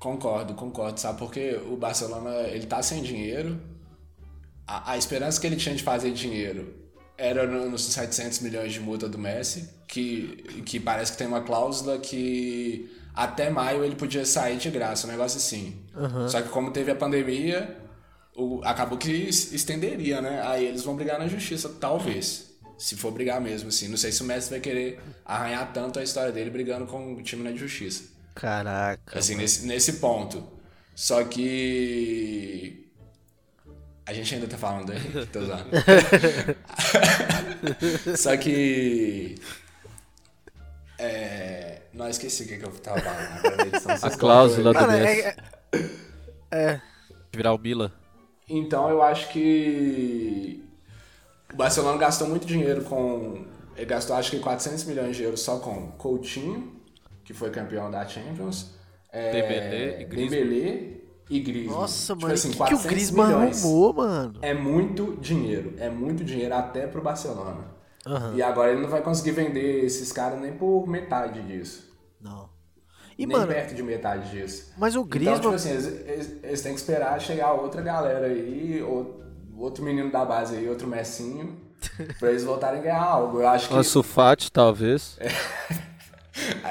Concordo, 0.00 0.54
concordo. 0.54 0.98
Sabe 0.98 1.18
porque 1.18 1.60
o 1.70 1.76
Barcelona, 1.76 2.30
ele 2.48 2.66
tá 2.66 2.82
sem 2.82 3.02
dinheiro. 3.02 3.60
A, 4.66 4.92
a 4.92 4.96
esperança 4.96 5.38
que 5.38 5.46
ele 5.46 5.56
tinha 5.56 5.74
de 5.74 5.82
fazer 5.82 6.10
dinheiro 6.10 6.74
era 7.18 7.46
nos 7.46 7.84
700 7.84 8.40
milhões 8.40 8.72
de 8.72 8.80
multa 8.80 9.06
do 9.06 9.18
Messi, 9.18 9.68
que, 9.86 10.62
que 10.64 10.80
parece 10.80 11.12
que 11.12 11.18
tem 11.18 11.26
uma 11.26 11.42
cláusula 11.42 11.98
que 11.98 12.90
até 13.14 13.50
maio 13.50 13.84
ele 13.84 13.94
podia 13.94 14.24
sair 14.24 14.56
de 14.56 14.70
graça, 14.70 15.06
um 15.06 15.10
negócio 15.10 15.36
assim. 15.36 15.84
Uhum. 15.94 16.26
Só 16.30 16.40
que 16.40 16.48
como 16.48 16.70
teve 16.70 16.90
a 16.90 16.96
pandemia, 16.96 17.76
o, 18.34 18.62
acabou 18.64 18.96
que 18.96 19.12
estenderia, 19.12 20.22
né? 20.22 20.40
Aí 20.46 20.64
eles 20.64 20.82
vão 20.82 20.96
brigar 20.96 21.18
na 21.18 21.28
justiça, 21.28 21.68
talvez. 21.68 22.48
Se 22.78 22.96
for 22.96 23.12
brigar 23.12 23.38
mesmo, 23.38 23.68
assim. 23.68 23.86
Não 23.88 23.98
sei 23.98 24.12
se 24.12 24.22
o 24.22 24.24
Messi 24.24 24.48
vai 24.48 24.60
querer 24.60 24.98
arranhar 25.26 25.70
tanto 25.74 25.98
a 25.98 26.02
história 26.02 26.32
dele 26.32 26.48
brigando 26.48 26.86
com 26.86 27.16
o 27.16 27.22
time 27.22 27.42
na 27.42 27.54
justiça. 27.54 28.18
Caraca. 28.40 29.18
Assim, 29.18 29.34
nesse, 29.34 29.66
nesse 29.66 29.94
ponto. 29.94 30.42
Só 30.94 31.22
que. 31.24 32.90
A 34.06 34.14
gente 34.14 34.34
ainda 34.34 34.46
tá 34.46 34.56
falando 34.56 34.92
aí, 34.92 34.98
tô 35.30 35.40
usando. 35.40 35.66
Só 38.16 38.34
que. 38.38 39.34
É. 40.98 41.82
Não, 41.92 42.08
esqueci 42.08 42.44
o 42.44 42.48
que, 42.48 42.56
que 42.56 42.64
eu 42.64 42.70
tava 42.78 42.98
falando. 42.98 44.04
A 44.04 44.10
cláusula 44.16 44.72
do 44.72 44.86
Messi. 44.86 45.20
É, 45.20 45.36
é. 46.50 46.80
Virar 47.34 47.52
o 47.52 47.58
Milan. 47.58 47.92
Então 48.48 48.88
eu 48.88 49.02
acho 49.02 49.28
que 49.28 50.64
o 51.52 51.56
Barcelona 51.56 51.98
gastou 51.98 52.26
muito 52.26 52.46
dinheiro 52.46 52.84
com. 52.84 53.44
Ele 53.76 53.84
gastou 53.84 54.16
acho 54.16 54.30
que 54.30 54.38
400 54.38 54.84
milhões 54.84 55.14
de 55.14 55.24
euros 55.24 55.40
só 55.40 55.58
com 55.58 55.92
Coutinho, 55.92 56.79
que 57.30 57.34
foi 57.34 57.48
campeão 57.50 57.88
da 57.92 58.04
Champions. 58.04 58.72
É, 59.12 59.30
Dembélé 59.30 60.00
e 60.00 60.04
Griezmann. 60.04 60.40
Dembélé 60.40 61.00
e 61.30 61.40
Griezmann. 61.40 61.80
Nossa, 61.80 62.12
tipo 62.12 62.22
mano, 62.22 62.34
assim, 62.34 62.50
que, 62.50 62.64
que 62.64 62.74
o 62.74 62.78
Griezmann 62.78 63.32
arrumou, 63.34 63.92
mano? 63.92 64.38
É 64.42 64.52
muito 64.52 65.16
dinheiro. 65.20 65.74
É 65.78 65.88
muito 65.88 66.24
dinheiro 66.24 66.52
até 66.54 66.88
pro 66.88 67.00
Barcelona. 67.00 67.70
Uhum. 68.04 68.34
E 68.34 68.42
agora 68.42 68.72
ele 68.72 68.80
não 68.80 68.88
vai 68.88 69.00
conseguir 69.00 69.30
vender 69.30 69.84
esses 69.84 70.10
caras 70.10 70.40
nem 70.40 70.52
por 70.52 70.88
metade 70.88 71.40
disso. 71.42 71.88
Não. 72.20 72.48
E, 73.16 73.26
nem 73.26 73.36
mano, 73.36 73.52
perto 73.52 73.76
de 73.76 73.82
metade 73.82 74.30
disso. 74.30 74.72
Mas 74.76 74.96
o 74.96 75.04
Griezmann... 75.04 75.38
Então, 75.38 75.50
tipo 75.50 75.54
assim, 75.54 75.70
eles, 75.70 76.08
eles, 76.08 76.36
eles 76.42 76.62
têm 76.62 76.74
que 76.74 76.80
esperar 76.80 77.20
chegar 77.20 77.52
outra 77.52 77.80
galera 77.80 78.26
aí, 78.26 78.82
ou 78.82 79.22
outro 79.56 79.84
menino 79.84 80.10
da 80.10 80.24
base 80.24 80.56
aí, 80.56 80.68
outro 80.68 80.88
Messinho, 80.88 81.60
pra 82.18 82.30
eles 82.30 82.42
voltarem 82.42 82.80
a 82.80 82.82
ganhar 82.82 83.04
algo. 83.04 83.40
Eu 83.40 83.48
acho 83.48 83.68
que. 83.68 83.74
Ansu 83.74 84.02
Fati, 84.02 84.50
talvez. 84.50 85.16
É. 85.20 85.28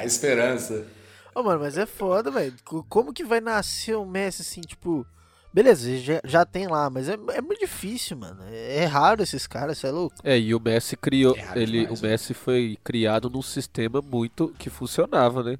a 0.00 0.04
esperança. 0.04 0.86
Ô, 1.34 1.40
oh, 1.40 1.42
mano, 1.42 1.60
mas 1.60 1.78
é 1.78 1.86
foda, 1.86 2.30
velho. 2.30 2.54
Como 2.88 3.12
que 3.12 3.24
vai 3.24 3.40
nascer 3.40 3.96
um 3.96 4.06
Messi 4.06 4.42
assim, 4.42 4.60
tipo. 4.60 5.06
Beleza, 5.52 5.96
já, 5.98 6.20
já 6.24 6.44
tem 6.44 6.68
lá, 6.68 6.88
mas 6.88 7.08
é, 7.08 7.14
é 7.32 7.40
muito 7.40 7.58
difícil, 7.58 8.16
mano. 8.16 8.40
É, 8.48 8.76
é 8.78 8.84
raro 8.84 9.22
esses 9.22 9.46
caras, 9.48 9.78
você 9.78 9.88
é 9.88 9.90
louco? 9.90 10.16
É, 10.22 10.38
e 10.38 10.54
o 10.54 10.60
Messi 10.60 10.96
criou. 10.96 11.36
É 11.36 11.58
ele, 11.58 11.80
demais, 11.82 12.00
o 12.00 12.02
Messi 12.02 12.34
foi 12.34 12.78
criado 12.84 13.28
num 13.28 13.42
sistema 13.42 14.00
muito 14.00 14.54
que 14.58 14.70
funcionava, 14.70 15.42
né? 15.42 15.58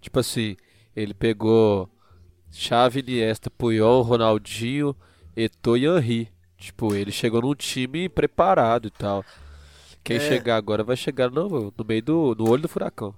Tipo 0.00 0.20
assim, 0.20 0.56
ele 0.96 1.12
pegou 1.12 1.90
Xavi, 2.50 3.00
Iniesta, 3.00 3.50
Puyol, 3.50 4.02
Ronaldinho, 4.02 4.96
Eto'o 5.36 5.76
e 5.76 5.84
Henry. 5.84 6.28
Tipo, 6.56 6.94
ele 6.94 7.12
chegou 7.12 7.42
num 7.42 7.54
time 7.54 8.08
preparado 8.08 8.88
e 8.88 8.90
tal. 8.90 9.24
Quem 10.02 10.16
é. 10.16 10.20
chegar 10.20 10.56
agora 10.56 10.82
vai 10.82 10.96
chegar 10.96 11.30
no, 11.30 11.72
no 11.76 11.84
meio 11.86 12.02
do 12.02 12.34
no 12.34 12.50
olho 12.50 12.62
do 12.62 12.68
furacão. 12.68 13.14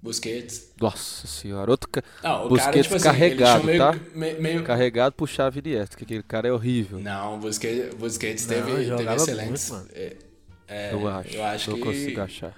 Busquets. 0.00 0.72
Nossa 0.80 1.26
senhora, 1.26 1.70
outro 1.70 1.88
ca... 1.88 2.02
Não, 2.22 2.48
Busquets 2.48 2.64
cara, 2.64 2.82
tipo 2.82 2.94
assim, 2.94 3.04
carregado, 3.04 3.64
meio, 3.64 3.78
tá? 3.78 3.94
Meio... 4.14 4.62
Carregado 4.62 5.14
por 5.14 5.28
chave 5.28 5.60
de 5.60 5.74
que 5.96 6.04
aquele 6.04 6.22
cara 6.22 6.46
é 6.48 6.52
horrível. 6.52 7.00
Não, 7.00 7.38
Busquets, 7.40 7.94
Busquets 7.94 8.46
não, 8.46 8.54
teve, 8.54 8.96
teve 8.96 9.14
excelentes. 9.14 9.70
Muito, 9.70 9.90
é, 9.92 10.16
é, 10.68 10.92
eu 10.92 11.08
acho, 11.08 11.36
eu 11.36 11.44
acho 11.44 11.70
não 11.70 11.78
que... 11.78 11.84
consigo 11.84 12.20
achar. 12.20 12.54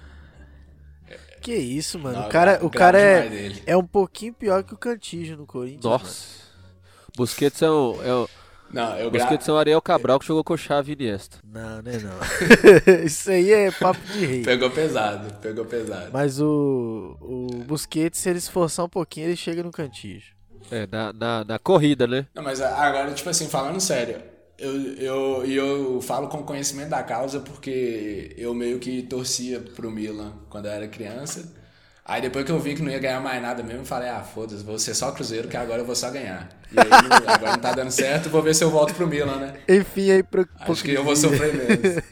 Que 1.41 1.55
isso, 1.55 1.97
mano. 1.97 2.19
Não, 2.19 2.27
o 2.27 2.29
cara, 2.29 2.59
o 2.63 2.69
cara 2.69 2.99
é, 2.99 3.51
é 3.65 3.75
um 3.75 3.85
pouquinho 3.85 4.33
pior 4.33 4.63
que 4.63 4.75
o 4.75 4.77
Cantígio 4.77 5.35
no 5.35 5.47
Corinthians. 5.47 5.83
Nossa. 5.83 6.05
Mano. 6.05 7.11
Busquets 7.17 7.61
é 7.63 7.71
um, 7.71 8.03
é 8.03 8.15
um 8.15 8.27
não, 8.73 8.97
eu 8.97 9.11
gra... 9.11 9.21
Busquets 9.21 9.47
é 9.47 9.51
o 9.51 9.57
Ariel 9.57 9.81
Cabral 9.81 10.19
que 10.19 10.25
jogou 10.25 10.43
com 10.43 10.57
chave 10.57 10.93
Iniesta. 10.93 11.37
Não, 11.43 11.81
né 11.81 11.93
não. 11.99 13.03
Isso 13.05 13.29
aí 13.29 13.51
é 13.51 13.71
papo 13.71 13.99
de 14.13 14.25
rei. 14.25 14.43
Pegou 14.43 14.69
pesado, 14.69 15.33
pegou 15.35 15.65
pesado. 15.65 16.09
Mas 16.11 16.39
o, 16.39 17.17
o 17.21 17.47
Busquets, 17.65 18.19
se 18.19 18.29
ele 18.29 18.39
esforçar 18.39 18.85
um 18.85 18.89
pouquinho, 18.89 19.27
ele 19.27 19.35
chega 19.35 19.63
no 19.63 19.71
cantinho. 19.71 20.21
É, 20.69 20.87
na, 20.87 21.11
na, 21.11 21.43
na 21.43 21.59
corrida, 21.59 22.07
né? 22.07 22.27
Não, 22.33 22.43
mas 22.43 22.61
agora, 22.61 23.11
tipo 23.13 23.29
assim, 23.29 23.47
falando 23.47 23.79
sério, 23.79 24.21
eu, 24.57 24.93
eu, 24.93 25.45
eu 25.45 26.01
falo 26.01 26.27
com 26.27 26.43
conhecimento 26.43 26.89
da 26.89 27.01
causa 27.01 27.39
porque 27.39 28.33
eu 28.37 28.53
meio 28.53 28.77
que 28.79 29.01
torcia 29.01 29.59
pro 29.59 29.89
Milan 29.89 30.33
quando 30.49 30.67
eu 30.67 30.71
era 30.71 30.87
criança. 30.87 31.60
Aí 32.11 32.21
depois 32.21 32.43
que 32.43 32.51
eu 32.51 32.59
vi 32.59 32.75
que 32.75 32.81
não 32.81 32.91
ia 32.91 32.99
ganhar 32.99 33.21
mais 33.21 33.41
nada 33.41 33.63
mesmo, 33.63 33.83
eu 33.83 33.85
falei, 33.85 34.09
ah, 34.09 34.21
foda-se, 34.21 34.61
vou 34.65 34.77
ser 34.77 34.93
só 34.93 35.13
Cruzeiro, 35.13 35.47
que 35.47 35.55
agora 35.55 35.79
eu 35.81 35.85
vou 35.85 35.95
só 35.95 36.11
ganhar. 36.11 36.49
E 36.69 36.77
aí, 36.77 36.85
agora 37.25 37.51
não 37.53 37.59
tá 37.59 37.71
dando 37.71 37.89
certo, 37.89 38.29
vou 38.29 38.41
ver 38.41 38.53
se 38.53 38.65
eu 38.65 38.69
volto 38.69 38.93
pro 38.93 39.07
Milan, 39.07 39.37
né? 39.37 39.53
Enfim, 39.65 40.11
aí 40.11 40.21
pro... 40.21 40.45
Acho 40.59 40.83
que 40.83 40.91
eu 40.91 41.05
vou 41.05 41.15
sofrer 41.15 41.53
mesmo. 41.53 42.03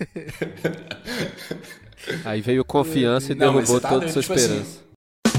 aí 2.24 2.40
veio 2.40 2.64
confiança 2.64 3.34
e 3.34 3.36
não, 3.36 3.52
derrubou 3.52 3.82
tá, 3.82 3.90
toda 3.90 4.06
a 4.06 4.10
sua 4.10 4.22
tipo 4.22 4.36
esperança. 4.36 4.62
Assim... 4.62 5.36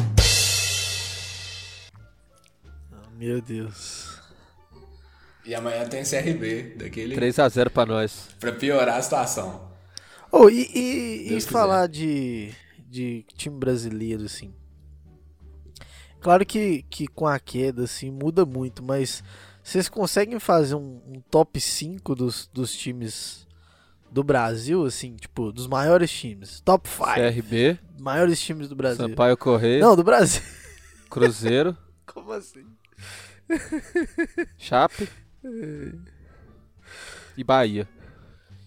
meu 3.16 3.40
Deus. 3.40 4.10
E 5.46 5.54
amanhã 5.54 5.86
tem 5.86 6.04
CRB, 6.04 6.74
daquele... 6.76 7.16
3x0 7.16 7.70
pra 7.70 7.86
nós. 7.86 8.28
Pra 8.38 8.52
piorar 8.52 8.98
a 8.98 9.02
situação. 9.02 9.70
Oh, 10.30 10.50
e, 10.50 10.68
e, 10.74 11.34
e 11.34 11.40
falar 11.40 11.86
de 11.88 12.52
de 12.90 13.24
time 13.36 13.56
brasileiro, 13.56 14.24
assim. 14.24 14.52
Claro 16.20 16.44
que, 16.44 16.82
que 16.90 17.06
com 17.06 17.26
a 17.26 17.38
queda, 17.38 17.84
assim, 17.84 18.10
muda 18.10 18.44
muito, 18.44 18.82
mas 18.82 19.22
vocês 19.62 19.88
conseguem 19.88 20.38
fazer 20.38 20.74
um, 20.74 21.00
um, 21.06 21.22
top 21.30 21.58
5 21.58 22.14
dos, 22.14 22.50
dos 22.52 22.74
times 22.74 23.46
do 24.10 24.22
Brasil, 24.24 24.84
assim, 24.84 25.14
tipo, 25.14 25.52
dos 25.52 25.66
maiores 25.66 26.10
times? 26.10 26.60
Top 26.60 26.88
5. 26.88 27.04
CRB. 27.14 27.78
Maiores 27.98 28.40
times 28.40 28.68
do 28.68 28.74
Brasil. 28.74 29.08
Sampaio 29.08 29.36
Correia. 29.36 29.80
Não, 29.80 29.94
do 29.94 30.02
Brasil. 30.02 30.42
Cruzeiro. 31.08 31.76
Como 32.04 32.32
assim? 32.32 32.66
Chape. 34.58 35.08
e 37.36 37.44
Bahia. 37.44 37.88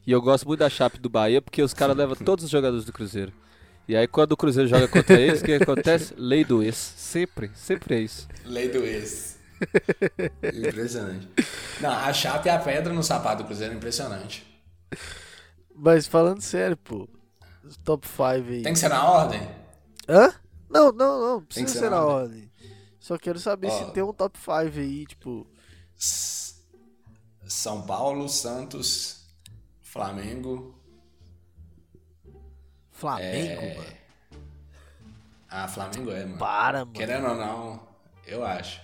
E 0.08 0.12
eu 0.12 0.22
gosto 0.22 0.48
muito 0.48 0.60
da 0.60 0.70
Chape 0.70 1.00
do 1.00 1.10
Bahia 1.10 1.42
porque 1.42 1.62
os 1.62 1.74
caras 1.74 1.96
levam 1.96 2.16
todos 2.16 2.46
os 2.46 2.52
jogadores 2.52 2.86
do 2.86 2.92
Cruzeiro. 2.92 3.32
E 3.88 3.96
aí 3.96 4.08
quando 4.08 4.32
o 4.32 4.38
Cruzeiro 4.38 4.70
joga 4.70 4.88
contra 4.88 5.20
eles, 5.20 5.42
o 5.42 5.46
que 5.46 5.54
acontece? 5.54 6.14
Lei 6.18 6.46
do 6.46 6.64
ex. 6.64 6.76
Sempre, 6.76 7.52
sempre 7.54 7.96
é 7.96 8.00
isso. 8.00 8.28
Lei 8.46 8.70
do 8.70 8.84
ex. 8.84 9.38
impressionante. 10.44 11.30
Não, 11.82 11.92
a 11.92 12.12
chapa 12.14 12.48
e 12.48 12.52
a 12.52 12.60
pedra 12.60 12.94
no 12.94 13.04
sapato 13.04 13.44
do 13.44 13.48
Cruzeiro 13.48 13.74
é 13.74 13.78
impressionante. 13.78 14.46
Mas 15.76 16.08
falando 16.08 16.42
sério, 16.42 16.78
pô. 16.78 17.08
Top 17.84 18.08
5 18.08 18.24
aí. 18.24 18.64
Tem 18.64 18.74
que 18.74 18.80
ser 18.80 18.90
na 18.90 19.10
ordem? 19.10 19.42
Hã? 20.08 20.34
Não, 20.70 20.92
não, 20.92 21.22
não. 21.22 21.42
Precisa 21.42 21.68
ser, 21.68 21.80
ser, 21.80 21.90
na 21.90 22.04
ordem. 22.04 22.42
ordem. 22.42 22.52
Só 23.00 23.18
quero 23.18 23.40
saber 23.40 23.68
Ó, 23.68 23.72
se 23.72 23.92
tem 23.92 24.04
um 24.04 24.14
top 24.14 24.38
5 24.38 24.52
aí, 24.80 25.06
tipo. 25.06 25.48
São 27.46 27.82
Paulo, 27.84 28.28
Santos, 28.28 29.26
Flamengo, 29.82 30.76
Flamengo, 33.04 33.62
é... 33.62 33.76
mano. 33.76 33.94
Ah, 35.50 35.68
Flamengo 35.68 36.12
é, 36.12 36.24
mano. 36.24 36.38
Para, 36.38 36.80
mano. 36.80 36.94
Querendo 36.94 37.28
ou 37.28 37.36
não, 37.36 37.88
eu 38.26 38.46
acho. 38.46 38.80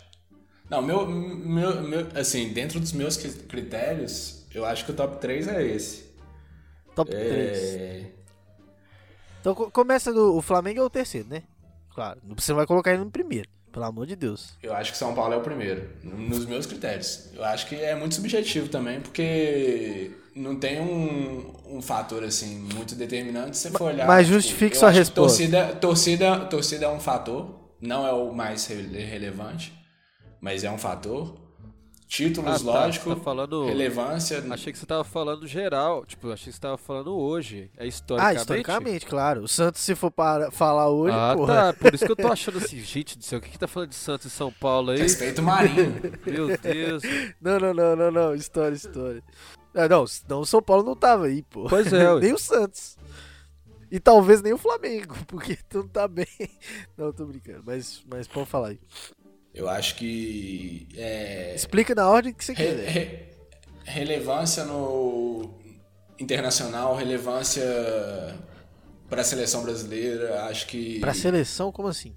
Não, 0.69 0.81
meu, 0.81 1.07
meu, 1.07 1.81
meu, 1.81 2.07
assim, 2.13 2.51
dentro 2.51 2.81
dos 2.81 2.91
meus 2.91 3.15
critérios, 3.15 4.45
eu 4.53 4.65
acho 4.65 4.85
que 4.85 4.91
o 4.91 4.93
top 4.93 5.19
3 5.21 5.47
é 5.47 5.63
esse. 5.65 6.13
Top 6.93 7.09
é... 7.13 7.29
3. 7.29 8.07
Então 9.39 9.55
começa 9.55 10.11
do. 10.11 10.35
O 10.35 10.41
Flamengo 10.41 10.81
é 10.81 10.83
o 10.83 10.89
terceiro, 10.89 11.29
né? 11.29 11.43
Claro. 11.95 12.19
Você 12.35 12.51
não 12.51 12.57
vai 12.57 12.67
colocar 12.67 12.91
ele 12.91 13.05
no 13.05 13.09
primeiro. 13.09 13.49
Pelo 13.71 13.85
amor 13.85 14.07
de 14.07 14.15
Deus. 14.15 14.53
Eu 14.63 14.73
acho 14.73 14.91
que 14.91 14.97
São 14.97 15.13
Paulo 15.13 15.33
é 15.33 15.37
o 15.37 15.41
primeiro, 15.41 15.89
nos 16.03 16.45
meus 16.45 16.65
critérios. 16.65 17.29
Eu 17.33 17.43
acho 17.43 17.67
que 17.67 17.75
é 17.75 17.95
muito 17.95 18.15
subjetivo 18.15 18.67
também, 18.67 18.99
porque 18.99 20.11
não 20.35 20.55
tem 20.55 20.79
um, 20.79 21.53
um 21.77 21.81
fator 21.81 22.23
assim 22.23 22.57
muito 22.73 22.95
determinante 22.95 23.57
se 23.57 23.69
você 23.69 23.77
for 23.77 23.91
olhar. 23.91 24.07
Mas 24.07 24.25
tipo, 24.25 24.39
justifique 24.39 24.71
tipo, 24.71 24.79
sua 24.79 24.89
resposta. 24.89 25.37
Torcida, 25.37 25.75
torcida, 25.75 26.39
torcida 26.45 26.85
é 26.85 26.89
um 26.89 26.99
fator, 26.99 27.75
não 27.81 28.07
é 28.07 28.11
o 28.11 28.33
mais 28.33 28.65
relevante, 28.65 29.73
mas 30.41 30.63
é 30.63 30.71
um 30.71 30.77
fator. 30.77 31.48
Títulos, 32.09 32.49
ah, 32.49 32.73
tá, 32.73 32.85
lógico, 32.85 33.15
tá 33.15 33.21
falando... 33.21 33.65
relevância. 33.67 34.43
Achei 34.49 34.73
que 34.73 34.79
você 34.79 34.85
tava 34.87 35.03
falando 35.03 35.45
geral, 35.45 36.03
tipo, 36.07 36.31
achei 36.31 36.47
que 36.47 36.55
você 36.55 36.59
tava 36.59 36.75
falando 36.75 37.15
hoje. 37.15 37.69
É 37.77 37.85
historicamente. 37.85 38.35
Ah, 38.35 38.41
historicamente, 38.41 39.05
claro. 39.05 39.43
O 39.43 39.47
Santos, 39.47 39.79
se 39.81 39.93
for 39.93 40.09
para 40.09 40.49
falar 40.49 40.89
hoje, 40.89 41.15
ah, 41.15 41.35
porra. 41.37 41.53
tá. 41.53 41.73
Por 41.73 41.93
isso 41.93 42.07
que 42.07 42.11
eu 42.11 42.15
tô 42.15 42.27
achando 42.33 42.57
assim, 42.57 42.79
gente 42.79 43.15
do 43.15 43.23
céu, 43.23 43.37
o 43.37 43.41
que, 43.43 43.51
que 43.51 43.59
tá 43.59 43.67
falando 43.67 43.89
de 43.89 43.95
Santos 43.95 44.25
e 44.25 44.29
São 44.31 44.51
Paulo 44.51 44.89
aí? 44.89 44.97
Respeito 44.97 45.43
Marinho. 45.43 46.01
Meu 46.25 46.57
Deus. 46.57 47.03
Não, 47.39 47.59
não, 47.59 47.73
não, 47.75 47.95
não, 47.95 48.11
não. 48.11 48.33
História, 48.33 48.73
história. 48.73 49.21
Ah, 49.75 49.87
não, 49.87 50.03
não, 50.27 50.39
o 50.39 50.45
São 50.47 50.63
Paulo 50.63 50.81
não 50.81 50.95
tava 50.95 51.27
aí, 51.27 51.43
pô. 51.43 51.67
Pois 51.69 51.93
é. 51.93 52.11
nem 52.19 52.33
o 52.33 52.39
Santos. 52.39 52.97
E 53.91 53.99
talvez 53.99 54.41
nem 54.41 54.53
o 54.53 54.57
Flamengo, 54.57 55.15
porque 55.25 55.57
tu 55.67 55.79
não 55.79 55.87
tá 55.87 56.07
bem. 56.07 56.27
Não, 56.97 57.11
tô 57.11 57.25
brincando. 57.25 57.63
Mas, 57.65 58.03
mas 58.09 58.27
pode 58.27 58.47
falar 58.47 58.69
aí. 58.69 58.79
Eu 59.53 59.67
acho 59.69 59.95
que. 59.95 60.87
É... 60.95 61.53
Explica 61.55 61.95
na 61.95 62.07
ordem 62.07 62.33
que 62.33 62.43
você 62.45 62.53
re, 62.53 62.65
quiser. 62.65 62.89
Re, 62.89 63.29
relevância 63.83 64.63
no 64.65 65.59
internacional, 66.19 66.95
relevância 66.95 67.63
para 69.09 69.21
a 69.21 69.23
seleção 69.23 69.63
brasileira, 69.63 70.43
acho 70.45 70.67
que. 70.67 70.99
Para 70.99 71.11
a 71.11 71.15
seleção, 71.15 71.71
como 71.71 71.87
assim? 71.87 72.13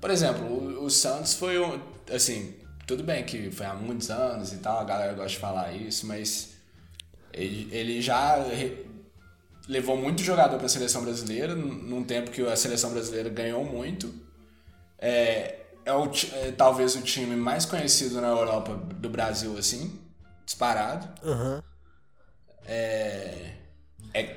Por 0.00 0.10
exemplo, 0.10 0.46
o, 0.46 0.84
o, 0.84 0.90
Santos 0.90 1.34
foi 1.34 1.58
um. 1.58 1.80
Assim, 2.10 2.54
tudo 2.86 3.02
bem 3.02 3.24
que 3.24 3.50
foi 3.50 3.66
há 3.66 3.74
muitos 3.74 4.10
anos 4.10 4.52
e 4.52 4.58
tal, 4.58 4.78
a 4.78 4.84
galera 4.84 5.12
gosta 5.12 5.30
de 5.30 5.38
falar 5.38 5.74
isso, 5.74 6.06
mas 6.06 6.54
ele, 7.32 7.68
ele 7.70 8.00
já 8.00 8.42
re, 8.42 8.86
levou 9.68 9.96
muito 9.96 10.22
jogador 10.22 10.56
para 10.56 10.66
a 10.66 10.70
seleção 10.70 11.02
brasileira, 11.02 11.54
num 11.54 12.02
tempo 12.02 12.30
que 12.30 12.40
a 12.42 12.56
seleção 12.56 12.90
brasileira 12.90 13.28
ganhou 13.28 13.64
muito. 13.64 14.27
É, 14.98 15.58
é, 15.84 15.92
o, 15.92 16.10
é, 16.32 16.52
talvez 16.52 16.94
o 16.96 17.02
time 17.02 17.36
mais 17.36 17.64
conhecido 17.64 18.20
na 18.20 18.28
Europa 18.28 18.74
do 18.74 19.08
Brasil, 19.08 19.56
assim, 19.56 19.98
disparado. 20.44 21.08
Uhum. 21.22 21.62
É, 22.66 23.52
é, 24.12 24.36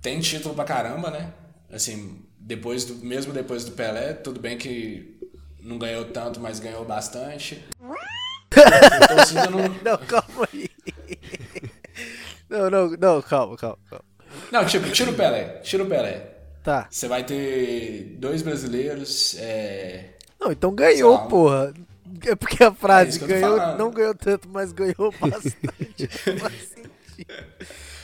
tem 0.00 0.20
título 0.20 0.54
pra 0.54 0.64
caramba, 0.64 1.10
né? 1.10 1.32
Assim, 1.72 2.24
depois 2.38 2.84
do, 2.84 2.94
mesmo 2.96 3.32
depois 3.32 3.64
do 3.64 3.72
Pelé, 3.72 4.12
tudo 4.12 4.40
bem 4.40 4.58
que 4.58 5.18
não 5.60 5.78
ganhou 5.78 6.04
tanto, 6.06 6.40
mas 6.40 6.60
ganhou 6.60 6.84
bastante. 6.84 7.64
não... 9.50 9.68
não, 9.82 9.98
calma 10.06 10.48
aí. 10.52 10.70
Não, 12.48 12.68
não, 12.68 12.90
não, 12.90 13.22
calma, 13.22 13.56
calma, 13.56 13.78
calma. 13.88 14.04
Não, 14.50 14.66
tipo, 14.66 14.90
tira 14.90 15.10
o 15.10 15.14
Pelé, 15.14 15.60
tira 15.62 15.82
o 15.82 15.86
Pelé. 15.86 16.31
Tá. 16.62 16.86
Você 16.90 17.08
vai 17.08 17.24
ter 17.24 18.16
dois 18.18 18.40
brasileiros, 18.42 19.36
é, 19.38 20.12
não, 20.42 20.50
então 20.50 20.74
ganhou, 20.74 21.16
Só. 21.16 21.26
porra. 21.26 21.72
É 22.26 22.34
porque 22.34 22.62
a 22.62 22.72
frase 22.74 23.22
é 23.22 23.26
ganhou, 23.26 23.58
não 23.76 23.90
ganhou 23.90 24.14
tanto, 24.14 24.48
mas 24.48 24.72
ganhou 24.72 25.14
bastante. 25.20 26.08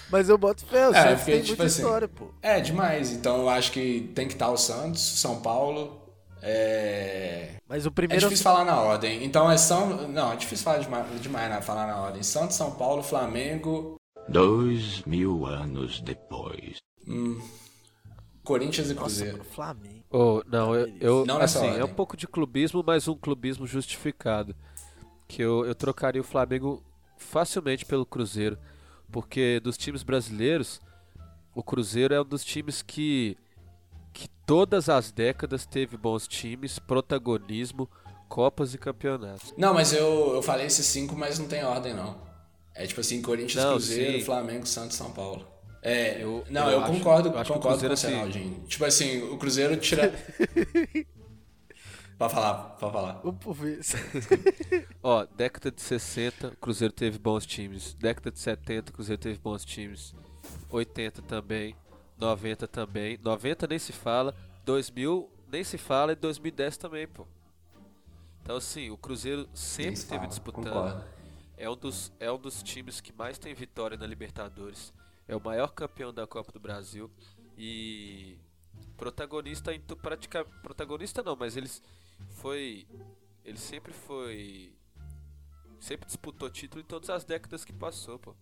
mas 0.08 0.28
eu 0.28 0.38
boto 0.38 0.64
fé, 0.64 0.88
o 0.88 0.94
é, 0.94 1.02
Santos 1.02 1.24
tem 1.24 1.34
tipo 1.40 1.48
muita 1.48 1.64
assim, 1.64 1.82
história, 1.82 2.08
pô. 2.08 2.28
É, 2.40 2.60
demais. 2.60 3.10
Então 3.10 3.38
eu 3.38 3.48
acho 3.48 3.72
que 3.72 4.10
tem 4.14 4.28
que 4.28 4.34
estar 4.34 4.50
o 4.50 4.56
Santos, 4.56 5.02
São 5.02 5.40
Paulo. 5.40 6.00
É... 6.40 7.54
Mas 7.68 7.84
o 7.86 7.90
primeiro. 7.90 8.24
É 8.24 8.28
difícil 8.28 8.44
falar 8.44 8.64
na 8.64 8.80
ordem. 8.80 9.24
Então 9.24 9.50
é 9.50 9.58
São. 9.58 10.08
Não, 10.08 10.32
é 10.32 10.36
difícil 10.36 10.64
falar 10.64 10.78
demais, 10.78 11.20
demais 11.20 11.50
né? 11.50 11.60
falar 11.60 11.88
na 11.88 12.00
ordem. 12.00 12.22
Santos, 12.22 12.56
São 12.56 12.70
Paulo, 12.70 13.02
Flamengo. 13.02 13.96
Dois 14.28 15.02
mil 15.02 15.44
anos 15.44 16.00
depois. 16.00 16.76
Hum. 17.06 17.40
Corinthians 18.48 18.90
e 18.90 18.94
Cruzeiro. 18.94 19.36
Nossa, 19.36 19.50
Flamengo. 19.50 20.04
Oh, 20.10 20.42
não, 20.46 20.74
eu, 20.74 20.96
eu 20.98 21.26
não 21.26 21.38
assim, 21.38 21.66
é 21.66 21.84
um 21.84 21.92
pouco 21.92 22.16
de 22.16 22.26
clubismo, 22.26 22.82
mas 22.84 23.06
um 23.06 23.14
clubismo 23.14 23.66
justificado. 23.66 24.56
Que 25.28 25.42
eu, 25.42 25.66
eu 25.66 25.74
trocaria 25.74 26.22
o 26.22 26.24
Flamengo 26.24 26.82
facilmente 27.18 27.84
pelo 27.84 28.06
Cruzeiro. 28.06 28.56
Porque 29.12 29.60
dos 29.60 29.76
times 29.76 30.02
brasileiros, 30.02 30.80
o 31.54 31.62
Cruzeiro 31.62 32.14
é 32.14 32.20
um 32.22 32.24
dos 32.24 32.42
times 32.42 32.80
que, 32.80 33.36
que 34.14 34.28
todas 34.46 34.88
as 34.88 35.12
décadas 35.12 35.66
teve 35.66 35.98
bons 35.98 36.26
times, 36.26 36.78
protagonismo, 36.78 37.86
Copas 38.30 38.72
e 38.72 38.78
campeonatos. 38.78 39.54
Não, 39.58 39.74
mas 39.74 39.92
eu, 39.92 40.34
eu 40.34 40.42
falei 40.42 40.66
esses 40.66 40.86
cinco, 40.86 41.14
mas 41.14 41.38
não 41.38 41.46
tem 41.46 41.64
ordem 41.64 41.94
não. 41.94 42.16
É 42.74 42.86
tipo 42.86 43.00
assim, 43.00 43.20
Corinthians, 43.20 43.62
não, 43.62 43.72
Cruzeiro, 43.72 44.18
sim. 44.18 44.24
Flamengo, 44.24 44.66
Santos, 44.66 44.96
São 44.96 45.10
Paulo. 45.10 45.46
É, 45.88 46.22
eu, 46.22 46.44
não, 46.50 46.70
eu, 46.70 46.82
eu 46.82 46.86
concordo, 46.86 47.30
acho, 47.30 47.50
eu 47.50 47.56
concordo 47.56 47.80
com 47.80 47.86
o 47.86 47.88
Cruzeiro, 47.88 47.94
assim... 47.94 48.60
Tipo 48.66 48.84
assim, 48.84 49.22
o 49.22 49.38
Cruzeiro 49.38 49.74
tira... 49.78 50.12
Pode 52.18 52.34
falar, 52.34 52.54
pode 52.80 52.92
falar. 52.92 53.22
Ó, 55.00 55.24
década 55.36 55.70
de 55.70 55.80
60, 55.80 56.48
o 56.48 56.56
Cruzeiro 56.56 56.92
teve 56.92 57.16
bons 57.16 57.46
times. 57.46 57.94
Década 57.94 58.32
de 58.32 58.40
70, 58.40 58.90
o 58.90 58.92
Cruzeiro 58.92 59.22
teve 59.22 59.38
bons 59.38 59.64
times. 59.64 60.16
80 60.68 61.22
também. 61.22 61.76
90 62.18 62.66
também. 62.66 63.16
90 63.22 63.68
nem 63.68 63.78
se 63.78 63.92
fala. 63.92 64.34
2000 64.64 65.30
nem 65.46 65.62
se 65.62 65.78
fala. 65.78 66.10
E 66.10 66.16
2010 66.16 66.76
também, 66.76 67.06
pô. 67.06 67.24
Então, 68.42 68.56
assim, 68.56 68.90
o 68.90 68.98
Cruzeiro 68.98 69.48
sempre 69.54 69.92
esteve 69.92 70.26
disputando. 70.26 71.04
É 71.56 71.70
um, 71.70 71.76
dos, 71.76 72.12
é 72.18 72.32
um 72.32 72.38
dos 72.38 72.64
times 72.64 73.00
que 73.00 73.12
mais 73.12 73.38
tem 73.38 73.54
vitória 73.54 73.96
na 73.96 74.08
Libertadores 74.08 74.92
é 75.28 75.36
o 75.36 75.40
maior 75.40 75.68
campeão 75.68 76.12
da 76.12 76.26
Copa 76.26 76.50
do 76.50 76.58
Brasil 76.58 77.10
e 77.56 78.38
protagonista 78.96 79.72
em 79.72 79.80
prática 79.80 80.44
protagonista 80.62 81.22
não, 81.22 81.36
mas 81.36 81.56
eles 81.56 81.82
foi 82.30 82.88
ele 83.44 83.58
sempre 83.58 83.92
foi 83.92 84.74
sempre 85.78 86.06
disputou 86.06 86.50
título 86.50 86.80
em 86.80 86.84
todas 86.84 87.10
as 87.10 87.24
décadas 87.24 87.64
que 87.64 87.72
passou, 87.72 88.18
pô. 88.18 88.34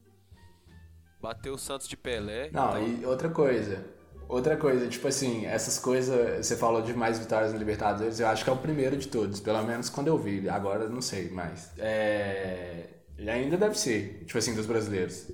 Bateu 1.21 1.55
o 1.55 1.59
Santos 1.59 1.89
de 1.89 1.97
Pelé. 1.97 2.51
Não, 2.51 2.79
então... 2.79 3.01
e 3.01 3.07
outra 3.07 3.29
coisa. 3.29 3.85
Outra 4.29 4.57
coisa, 4.57 4.89
tipo 4.89 5.07
assim, 5.07 5.47
essas 5.47 5.79
coisas, 5.79 6.45
você 6.45 6.57
falou 6.57 6.83
de 6.83 6.93
mais 6.93 7.19
vitórias 7.19 7.53
na 7.53 7.59
Libertadores, 7.59 8.19
eu 8.19 8.27
acho 8.27 8.43
que 8.43 8.51
é 8.51 8.53
o 8.53 8.57
primeiro 8.57 8.97
de 8.97 9.07
todos, 9.07 9.39
pelo 9.39 9.63
menos 9.63 9.89
quando 9.89 10.09
eu 10.09 10.19
vi, 10.19 10.49
agora 10.49 10.89
não 10.89 11.01
sei 11.01 11.31
mais. 11.31 11.71
É... 11.79 12.89
Ele 13.17 13.31
ainda 13.31 13.57
deve 13.57 13.79
ser, 13.79 14.25
tipo 14.25 14.37
assim, 14.37 14.55
dos 14.55 14.67
brasileiros. 14.67 15.31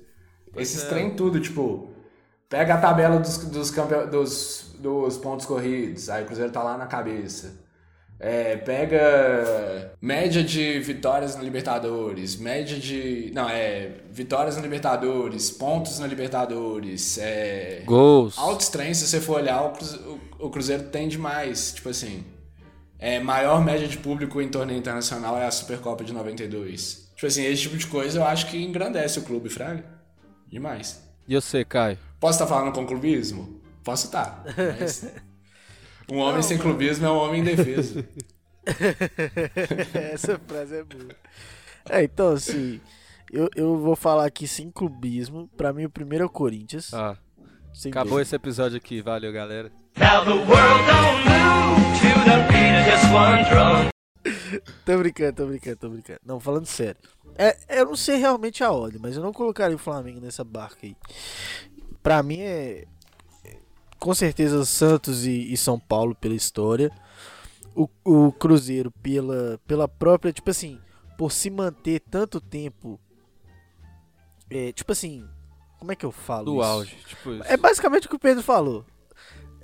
Esses 0.55 0.83
é. 0.83 0.87
trem 0.87 1.11
tudo, 1.15 1.39
tipo, 1.39 1.89
pega 2.49 2.75
a 2.75 2.77
tabela 2.77 3.19
dos, 3.19 3.37
dos, 3.37 3.71
campe... 3.71 4.05
dos, 4.07 4.75
dos 4.79 5.17
pontos 5.17 5.45
corridos, 5.45 6.09
aí 6.09 6.23
o 6.23 6.25
Cruzeiro 6.25 6.51
tá 6.51 6.61
lá 6.61 6.77
na 6.77 6.85
cabeça. 6.85 7.63
É, 8.19 8.55
pega 8.55 9.91
média 10.01 10.41
de 10.41 10.79
vitórias 10.79 11.35
na 11.35 11.41
Libertadores, 11.41 12.37
média 12.37 12.79
de. 12.79 13.31
Não, 13.33 13.49
é. 13.49 13.91
Vitórias 14.09 14.55
na 14.55 14.61
Libertadores, 14.61 15.51
pontos 15.51 15.99
na 15.99 16.07
Libertadores, 16.07 17.17
é. 17.17 17.81
Gols. 17.85 18.37
Altos 18.37 18.69
trem, 18.69 18.93
se 18.93 19.07
você 19.07 19.19
for 19.19 19.41
olhar, 19.41 19.73
o 20.39 20.49
Cruzeiro 20.49 20.83
tem 20.83 21.09
demais. 21.09 21.73
Tipo 21.73 21.89
assim. 21.89 22.23
É, 22.97 23.19
maior 23.19 23.61
média 23.61 23.85
de 23.85 23.97
público 23.97 24.41
em 24.41 24.47
torneio 24.47 24.79
internacional 24.79 25.37
é 25.37 25.45
a 25.45 25.51
Supercopa 25.51 26.05
de 26.05 26.13
92. 26.13 27.09
Tipo 27.13 27.27
assim, 27.27 27.43
esse 27.43 27.63
tipo 27.63 27.75
de 27.75 27.87
coisa 27.87 28.19
eu 28.19 28.25
acho 28.25 28.49
que 28.49 28.57
engrandece 28.63 29.19
o 29.19 29.23
clube, 29.23 29.49
Fraga. 29.49 29.83
Demais. 30.53 31.01
E 31.27 31.33
você, 31.33 31.65
Caio? 31.65 31.97
Posso 32.19 32.33
estar 32.43 32.45
falando 32.45 32.71
com 32.71 32.85
clubismo? 32.85 33.59
Posso 33.83 34.05
estar. 34.05 34.43
Mas... 34.79 35.03
um 36.07 36.17
homem 36.19 36.35
Não, 36.35 36.43
sem 36.43 36.57
mano. 36.59 36.69
clubismo 36.69 37.07
é 37.07 37.09
um 37.11 37.17
homem 37.17 37.41
indefeso. 37.41 38.05
Essa 40.13 40.39
frase 40.47 40.75
é 40.75 40.83
boa. 40.83 41.15
É, 41.89 42.03
então, 42.03 42.33
assim, 42.33 42.79
eu, 43.31 43.49
eu 43.55 43.77
vou 43.79 43.95
falar 43.95 44.27
aqui 44.27 44.47
sem 44.47 44.69
clubismo. 44.69 45.49
Pra 45.57 45.73
mim, 45.73 45.85
o 45.85 45.89
primeiro 45.89 46.23
é 46.23 46.27
o 46.27 46.29
Corinthians. 46.29 46.93
Ah. 46.93 47.17
Acabou 47.87 48.21
esse 48.21 48.35
episódio 48.35 48.77
aqui. 48.77 49.01
Valeu, 49.01 49.33
galera. 49.33 49.71
Now 49.97 50.23
the 50.23 50.33
world 50.33 50.85
don't 50.85 51.23
move 51.25 51.99
to 51.99 52.29
the 52.29 52.37
beat 52.47 52.77
of 52.77 52.91
just 52.91 53.11
one 53.11 53.43
drum. 53.49 53.92
Tô 54.85 54.97
brincando, 54.97 55.33
tô 55.33 55.45
brincando, 55.47 55.77
tô 55.77 55.89
brincando. 55.89 56.19
Não, 56.25 56.39
falando 56.39 56.65
sério. 56.65 56.97
É, 57.35 57.57
eu 57.79 57.85
não 57.87 57.95
sei 57.95 58.17
realmente 58.17 58.63
a 58.63 58.71
ordem, 58.71 58.99
mas 59.01 59.15
eu 59.15 59.23
não 59.23 59.33
colocaria 59.33 59.75
o 59.75 59.79
Flamengo 59.79 60.19
nessa 60.19 60.43
barca 60.43 60.79
aí. 60.83 60.95
Pra 62.01 62.21
mim 62.21 62.39
é. 62.41 62.85
com 63.99 64.13
certeza 64.13 64.65
Santos 64.65 65.25
e, 65.25 65.51
e 65.51 65.57
São 65.57 65.79
Paulo 65.79 66.15
pela 66.15 66.35
história. 66.35 66.91
O, 67.75 67.89
o 68.03 68.31
Cruzeiro 68.31 68.91
pela, 68.91 69.59
pela 69.65 69.87
própria, 69.87 70.31
tipo 70.31 70.51
assim, 70.51 70.79
por 71.17 71.31
se 71.31 71.49
manter 71.49 71.99
tanto 71.99 72.39
tempo. 72.39 72.99
É, 74.49 74.71
tipo 74.71 74.91
assim, 74.91 75.27
como 75.79 75.91
é 75.91 75.95
que 75.95 76.05
eu 76.05 76.11
falo? 76.11 76.45
Do 76.45 76.61
isso? 76.61 76.63
auge. 76.63 76.95
Tipo 77.07 77.31
isso. 77.33 77.43
É 77.45 77.57
basicamente 77.57 78.05
o 78.05 78.09
que 78.09 78.15
o 78.15 78.19
Pedro 78.19 78.43
falou. 78.43 78.85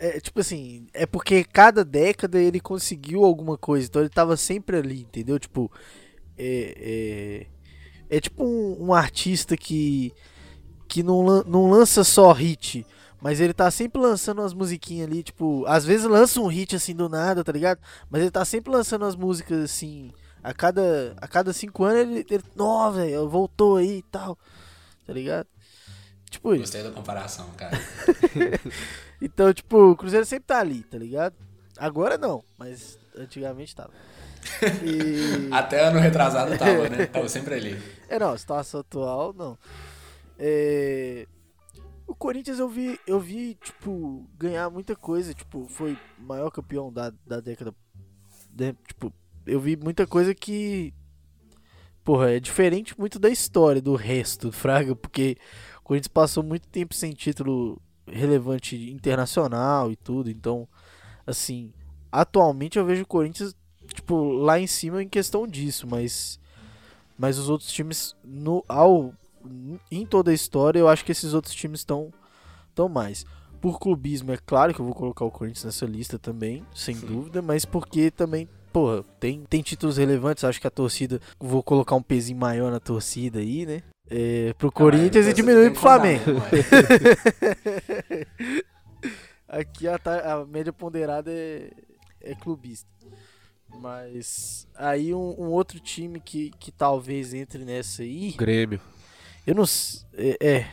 É 0.02 0.18
tipo 0.22 0.40
assim, 0.40 0.88
é 0.94 1.06
porque 1.06 1.44
cada 1.44 1.84
década 1.84 2.40
ele 2.40 2.62
conseguiu 2.62 3.26
alguma 3.26 3.58
coisa, 3.58 3.86
então 3.86 4.02
ele 4.02 4.10
tava 4.10 4.38
sempre 4.38 4.78
ali, 4.78 5.02
entendeu? 5.02 5.38
Tipo, 5.38 5.70
é, 6.38 7.48
é, 8.10 8.16
é 8.18 8.22
tipo 8.22 8.46
um, 8.46 8.86
um 8.86 8.94
artista 8.94 9.58
que, 9.58 10.14
que 10.88 11.04
não, 11.04 11.44
não 11.44 11.70
lança 11.70 12.06
só 12.06 12.32
hit, 12.32 12.88
mas 13.22 13.42
ele 13.42 13.54
tá 13.54 13.70
sempre 13.70 14.02
lançando 14.02 14.40
umas 14.40 14.54
musiquinhas 14.54 15.10
ali, 15.10 15.22
tipo, 15.22 15.66
às 15.68 15.84
vezes 15.84 16.06
lança 16.06 16.40
um 16.40 16.48
hit 16.48 16.78
assim 16.78 16.96
do 16.96 17.10
nada, 17.10 17.44
tá 17.44 17.52
ligado? 17.52 17.82
Mas 18.10 18.22
ele 18.22 18.32
tá 18.32 18.46
sempre 18.46 18.72
lançando 18.72 19.02
umas 19.04 19.18
músicas 19.18 19.62
assim, 19.66 20.14
a 20.42 20.54
cada, 20.54 21.14
a 21.18 21.28
cada 21.28 21.52
cinco 21.52 21.84
anos 21.84 22.00
ele, 22.04 22.26
ele 22.30 22.44
velho, 22.96 23.28
voltou 23.28 23.76
aí 23.76 23.98
e 23.98 24.04
tal, 24.04 24.38
tá 25.06 25.12
ligado? 25.12 25.48
Tipo 26.30 26.54
isso. 26.54 26.62
Gostei 26.62 26.84
da 26.84 26.92
comparação, 26.92 27.50
cara. 27.58 27.78
Então, 29.22 29.54
tipo, 29.54 29.92
o 29.92 29.96
Cruzeiro 29.96 30.26
sempre 30.26 30.46
tá 30.48 30.60
ali, 30.60 30.84
tá 30.84 30.98
ligado? 30.98 31.36
Agora 31.78 32.18
não, 32.18 32.44
mas 32.58 32.98
antigamente 33.18 33.76
tava. 33.76 33.92
E... 34.84 35.50
Até 35.54 35.88
ano 35.88 36.00
retrasado 36.00 36.58
tava, 36.58 36.90
né? 36.90 37.06
Tava 37.06 37.28
sempre 37.28 37.56
ali. 37.56 37.82
É, 38.08 38.18
não, 38.18 38.38
situação 38.38 38.80
atual, 38.82 39.34
não. 39.34 39.58
É... 40.38 41.28
O 42.08 42.16
Corinthians 42.16 42.58
eu 42.58 42.68
vi, 42.68 43.00
eu 43.06 43.20
vi, 43.20 43.56
tipo, 43.56 44.28
ganhar 44.38 44.70
muita 44.70 44.96
coisa, 44.96 45.34
tipo, 45.34 45.68
foi 45.70 45.98
maior 46.18 46.50
campeão 46.50 46.92
da, 46.92 47.14
da 47.26 47.40
década. 47.40 47.74
né? 48.58 48.76
Tipo, 48.88 49.14
eu 49.46 49.60
vi 49.60 49.76
muita 49.76 50.08
coisa 50.08 50.34
que. 50.34 50.94
Porra, 52.04 52.32
é 52.32 52.40
diferente 52.40 52.98
muito 53.00 53.20
da 53.20 53.30
história 53.30 53.82
do 53.82 53.96
resto 53.96 54.48
do 54.48 54.52
Fraga, 54.54 54.96
porque 54.96 55.38
o 55.80 55.84
Corinthians 55.84 56.08
passou 56.08 56.42
muito 56.44 56.68
tempo 56.68 56.96
sem 56.96 57.14
título 57.14 57.80
relevante 58.12 58.76
internacional 58.92 59.92
e 59.92 59.96
tudo, 59.96 60.30
então, 60.30 60.68
assim, 61.26 61.72
atualmente 62.12 62.78
eu 62.78 62.86
vejo 62.86 63.04
o 63.04 63.08
Corinthians, 63.08 63.56
tipo, 63.94 64.32
lá 64.32 64.60
em 64.60 64.68
cima 64.68 65.02
em 65.02 65.10
questão 65.10 65.48
disso, 65.48 65.88
mas. 65.88 66.40
Mas 67.18 67.38
os 67.38 67.50
outros 67.50 67.70
times, 67.70 68.16
no, 68.24 68.64
ao, 68.66 69.14
em 69.92 70.06
toda 70.06 70.32
a 70.32 70.34
história, 70.34 70.80
eu 70.80 70.88
acho 70.88 71.04
que 71.04 71.12
esses 71.12 71.34
outros 71.34 71.54
times 71.54 71.82
estão 71.82 72.14
tão 72.74 72.88
mais. 72.88 73.26
Por 73.60 73.78
clubismo, 73.78 74.32
é 74.32 74.38
claro 74.38 74.74
que 74.74 74.80
eu 74.80 74.86
vou 74.86 74.96
colocar 74.96 75.26
o 75.26 75.32
Corinthians 75.32 75.66
nessa 75.66 75.86
lista 75.86 76.18
também, 76.18 76.66
sem 76.74 76.96
dúvida, 76.96 77.42
mas 77.42 77.66
porque 77.66 78.10
também, 78.10 78.48
porra, 78.72 79.04
tem, 79.20 79.44
tem 79.50 79.62
títulos 79.62 79.98
relevantes, 79.98 80.44
acho 80.44 80.60
que 80.62 80.68
a 80.68 80.72
torcida, 80.72 81.20
vou 81.40 81.62
colocar 81.64 81.96
um 81.96 82.02
pezinho 82.02 82.40
maior 82.40 82.72
na 82.72 82.80
torcida 82.80 83.40
aí, 83.40 83.66
né? 83.66 83.84
É, 84.10 84.54
pro 84.58 84.72
Corinthians 84.72 85.28
e 85.28 85.30
Ah, 85.30 85.34
diminuir 85.34 85.64
tem 85.66 85.72
pro 85.74 85.82
Flamengo. 85.82 86.24
mesmo. 86.32 86.42
Aqui 89.48 89.88
a, 89.88 89.96
a 90.34 90.46
média 90.46 90.72
ponderada 90.72 91.32
é, 91.32 91.72
é 92.22 92.36
clubista. 92.36 92.88
Mas 93.82 94.68
aí 94.76 95.14
um, 95.14 95.36
um 95.40 95.48
outro 95.50 95.80
time 95.80 96.20
que, 96.20 96.52
que 96.60 96.72
talvez 96.72 97.34
entre 97.34 97.64
nessa 97.66 98.02
aí. 98.04 98.32
Grêmio. 98.32 98.80
Eu 99.46 99.56
não 99.56 99.64
s- 99.64 100.06
É. 100.14 100.38
é. 100.60 100.68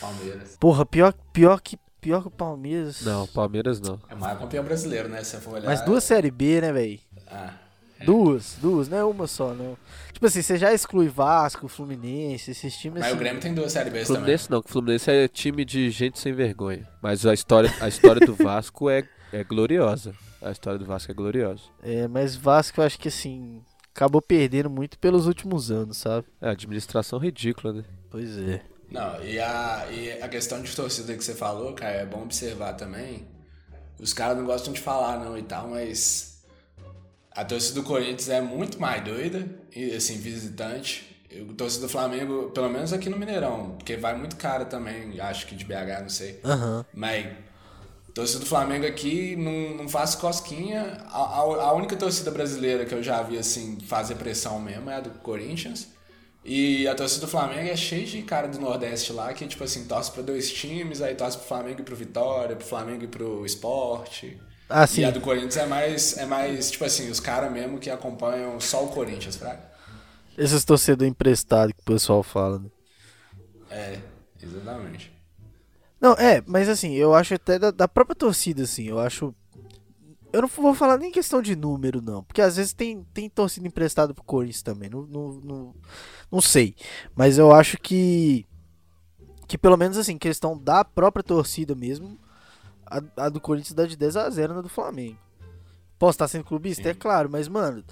Palmeiras. 0.00 0.56
Porra, 0.58 0.84
pior, 0.86 1.12
pior, 1.32 1.60
que, 1.60 1.76
pior 2.04 2.20
que 2.20 2.28
o 2.28 2.30
Palmeiras. 2.30 3.00
Não, 3.00 3.26
Palmeiras 3.26 3.80
não. 3.80 3.98
É 4.08 4.14
o 4.14 4.18
maior 4.18 4.38
campeão 4.38 4.62
brasileiro, 4.62 5.08
né? 5.08 5.24
Se 5.24 5.30
você 5.30 5.40
for 5.40 5.54
olhar. 5.54 5.64
Mas 5.64 5.80
duas 5.80 6.04
Série 6.04 6.30
B, 6.30 6.60
né, 6.60 6.70
velho? 6.70 7.00
Ah, 7.26 7.54
Duas, 8.04 8.58
duas, 8.60 8.86
não 8.86 8.98
é 8.98 9.04
uma 9.04 9.26
só, 9.26 9.54
não. 9.54 9.78
Tipo 10.12 10.26
assim, 10.26 10.42
você 10.42 10.58
já 10.58 10.74
exclui 10.74 11.08
Vasco, 11.08 11.66
Fluminense, 11.68 12.50
esses 12.50 12.76
times 12.76 12.98
mas 12.98 13.06
assim. 13.06 13.16
o 13.16 13.18
Grêmio 13.18 13.40
tem 13.40 13.54
duas 13.54 13.72
Série 13.72 13.88
Bs 13.88 14.06
também. 14.06 14.16
Fluminense 14.16 14.50
não, 14.50 14.62
que 14.62 14.70
Fluminense 14.70 15.10
é 15.10 15.26
time 15.26 15.64
de 15.64 15.88
gente 15.90 16.18
sem 16.18 16.34
vergonha. 16.34 16.86
Mas 17.00 17.24
a 17.24 17.32
história, 17.32 17.72
a 17.80 17.88
história 17.88 18.24
do 18.26 18.34
Vasco 18.34 18.90
é, 18.90 19.08
é 19.32 19.42
gloriosa. 19.42 20.14
A 20.42 20.50
história 20.50 20.78
do 20.78 20.84
Vasco 20.84 21.10
é 21.10 21.14
gloriosa. 21.14 21.62
É, 21.82 22.06
mas 22.06 22.36
Vasco 22.36 22.80
eu 22.80 22.84
acho 22.84 22.98
que 22.98 23.08
assim. 23.08 23.62
Acabou 23.94 24.20
perdendo 24.20 24.68
muito 24.68 24.98
pelos 24.98 25.26
últimos 25.28 25.70
anos, 25.70 25.98
sabe? 25.98 26.26
É, 26.42 26.50
administração 26.50 27.18
ridícula, 27.18 27.72
né? 27.72 27.84
Pois 28.10 28.36
é. 28.36 28.60
Não, 28.90 29.22
e 29.24 29.40
a, 29.40 29.86
e 29.90 30.22
a 30.22 30.28
questão 30.28 30.62
de 30.62 30.74
torcida 30.74 31.16
que 31.16 31.24
você 31.24 31.34
falou, 31.34 31.72
cara, 31.72 31.92
é 31.92 32.06
bom 32.06 32.22
observar 32.22 32.74
também. 32.74 33.26
Os 33.98 34.12
caras 34.12 34.36
não 34.36 34.44
gostam 34.44 34.72
de 34.72 34.80
falar, 34.80 35.18
não, 35.18 35.36
e 35.36 35.42
tal, 35.42 35.68
mas 35.68 36.42
a 37.30 37.44
torcida 37.44 37.80
do 37.80 37.86
Corinthians 37.86 38.28
é 38.28 38.40
muito 38.40 38.80
mais 38.80 39.02
doida, 39.02 39.48
e 39.74 39.92
assim, 39.94 40.18
visitante. 40.18 41.10
A 41.32 41.54
torcida 41.54 41.86
do 41.86 41.90
Flamengo, 41.90 42.50
pelo 42.50 42.68
menos 42.68 42.92
aqui 42.92 43.10
no 43.10 43.18
Mineirão, 43.18 43.72
porque 43.76 43.96
vai 43.96 44.16
muito 44.16 44.36
cara 44.36 44.64
também, 44.64 45.20
acho 45.20 45.46
que 45.46 45.56
de 45.56 45.64
BH, 45.64 46.02
não 46.02 46.08
sei. 46.08 46.40
Aham. 46.44 46.86
Mas 46.94 47.26
torcida 48.14 48.38
do 48.38 48.46
Flamengo 48.46 48.86
aqui 48.86 49.34
não, 49.34 49.76
não 49.78 49.88
faz 49.88 50.14
cosquinha. 50.14 51.04
A, 51.08 51.18
a, 51.18 51.40
a 51.40 51.72
única 51.72 51.96
torcida 51.96 52.30
brasileira 52.30 52.84
que 52.86 52.94
eu 52.94 53.02
já 53.02 53.20
vi 53.22 53.36
assim 53.36 53.78
fazer 53.80 54.14
pressão 54.14 54.60
mesmo 54.60 54.88
é 54.88 54.94
a 54.94 55.00
do 55.00 55.10
Corinthians. 55.18 55.88
E 56.44 56.86
a 56.86 56.94
torcida 56.94 57.24
do 57.24 57.30
Flamengo 57.30 57.70
é 57.70 57.76
cheia 57.76 58.04
de 58.04 58.20
cara 58.22 58.46
do 58.46 58.60
Nordeste 58.60 59.12
lá 59.12 59.32
que, 59.32 59.46
tipo 59.46 59.64
assim, 59.64 59.86
torce 59.86 60.10
pra 60.12 60.22
dois 60.22 60.52
times, 60.52 61.00
aí 61.00 61.14
torce 61.14 61.38
pro 61.38 61.46
Flamengo 61.46 61.80
e 61.80 61.84
pro 61.84 61.96
Vitória, 61.96 62.54
pro 62.54 62.66
Flamengo 62.66 63.04
e 63.04 63.08
pro 63.08 63.46
Esporte. 63.46 64.38
Ah, 64.68 64.86
sim. 64.86 65.00
E 65.00 65.04
a 65.04 65.10
do 65.10 65.20
Corinthians 65.20 65.56
é 65.56 65.66
mais, 65.66 66.18
é 66.18 66.26
mais 66.26 66.70
tipo 66.70 66.84
assim, 66.84 67.10
os 67.10 67.20
caras 67.20 67.50
mesmo 67.50 67.78
que 67.78 67.88
acompanham 67.88 68.60
só 68.60 68.84
o 68.84 68.88
Corinthians, 68.88 69.36
fraga. 69.36 69.62
Esses 70.36 70.64
torcedor 70.64 71.06
emprestado 71.06 71.72
que 71.72 71.80
o 71.80 71.84
pessoal 71.84 72.22
fala, 72.22 72.58
né? 72.58 72.68
É, 73.70 73.98
exatamente. 74.42 75.12
Não, 76.00 76.12
é, 76.14 76.42
mas 76.46 76.68
assim, 76.68 76.94
eu 76.94 77.14
acho 77.14 77.34
até 77.34 77.58
da, 77.58 77.70
da 77.70 77.88
própria 77.88 78.14
torcida, 78.14 78.64
assim, 78.64 78.84
eu 78.84 78.98
acho. 78.98 79.34
Eu 80.34 80.42
não 80.42 80.48
vou 80.48 80.74
falar 80.74 80.98
nem 80.98 81.12
questão 81.12 81.40
de 81.40 81.54
número, 81.54 82.02
não. 82.02 82.24
Porque 82.24 82.42
às 82.42 82.56
vezes 82.56 82.72
tem, 82.72 83.04
tem 83.14 83.30
torcida 83.30 83.68
emprestada 83.68 84.12
pro 84.12 84.24
Corinthians 84.24 84.62
também. 84.62 84.90
Não, 84.90 85.02
não, 85.02 85.28
não, 85.34 85.74
não 86.28 86.40
sei. 86.40 86.74
Mas 87.14 87.38
eu 87.38 87.52
acho 87.52 87.78
que. 87.78 88.44
Que 89.46 89.56
pelo 89.56 89.76
menos 89.76 89.96
assim, 89.96 90.18
questão 90.18 90.58
da 90.58 90.84
própria 90.84 91.22
torcida 91.22 91.76
mesmo. 91.76 92.18
A, 92.84 93.00
a 93.16 93.28
do 93.28 93.40
Corinthians 93.40 93.74
dá 93.74 93.86
de 93.86 93.96
10 93.96 94.16
a 94.16 94.28
0 94.28 94.54
na 94.54 94.60
do 94.60 94.68
Flamengo. 94.68 95.16
Posso 96.00 96.16
estar 96.16 96.26
sendo 96.26 96.42
clubista? 96.42 96.88
É 96.88 96.94
claro, 96.94 97.30
mas, 97.30 97.46
mano. 97.46 97.84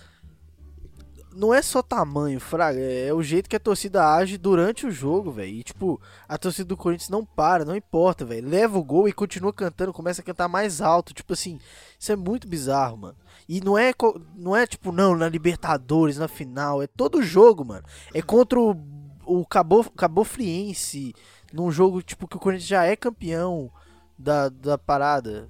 Não 1.34 1.52
é 1.52 1.62
só 1.62 1.82
tamanho, 1.82 2.38
Fraga. 2.38 2.78
É, 2.78 3.08
é 3.08 3.14
o 3.14 3.22
jeito 3.22 3.48
que 3.48 3.56
a 3.56 3.60
torcida 3.60 4.14
age 4.14 4.36
durante 4.36 4.86
o 4.86 4.90
jogo, 4.90 5.30
velho. 5.30 5.54
E, 5.54 5.62
tipo, 5.62 6.00
a 6.28 6.36
torcida 6.36 6.68
do 6.68 6.76
Corinthians 6.76 7.08
não 7.08 7.24
para, 7.24 7.64
não 7.64 7.74
importa, 7.76 8.24
velho. 8.24 8.48
Leva 8.48 8.78
o 8.78 8.84
gol 8.84 9.08
e 9.08 9.12
continua 9.12 9.52
cantando, 9.52 9.92
começa 9.92 10.20
a 10.20 10.24
cantar 10.24 10.48
mais 10.48 10.80
alto. 10.80 11.14
Tipo 11.14 11.32
assim, 11.32 11.58
isso 11.98 12.12
é 12.12 12.16
muito 12.16 12.46
bizarro, 12.46 12.96
mano. 12.96 13.16
E 13.48 13.60
não 13.60 13.76
é, 13.76 13.92
não 14.34 14.54
é 14.54 14.66
tipo, 14.66 14.92
não, 14.92 15.16
na 15.16 15.28
Libertadores, 15.28 16.18
na 16.18 16.28
final. 16.28 16.82
É 16.82 16.86
todo 16.86 17.22
jogo, 17.22 17.64
mano. 17.64 17.84
É 18.14 18.22
contra 18.22 18.60
o, 18.60 18.76
o 19.24 19.46
Cabo, 19.46 19.90
Cabo 19.90 20.24
Friense, 20.24 21.14
num 21.52 21.70
jogo, 21.70 22.02
tipo, 22.02 22.28
que 22.28 22.36
o 22.36 22.40
Corinthians 22.40 22.68
já 22.68 22.84
é 22.84 22.96
campeão 22.96 23.70
da, 24.18 24.48
da 24.48 24.78
parada. 24.78 25.48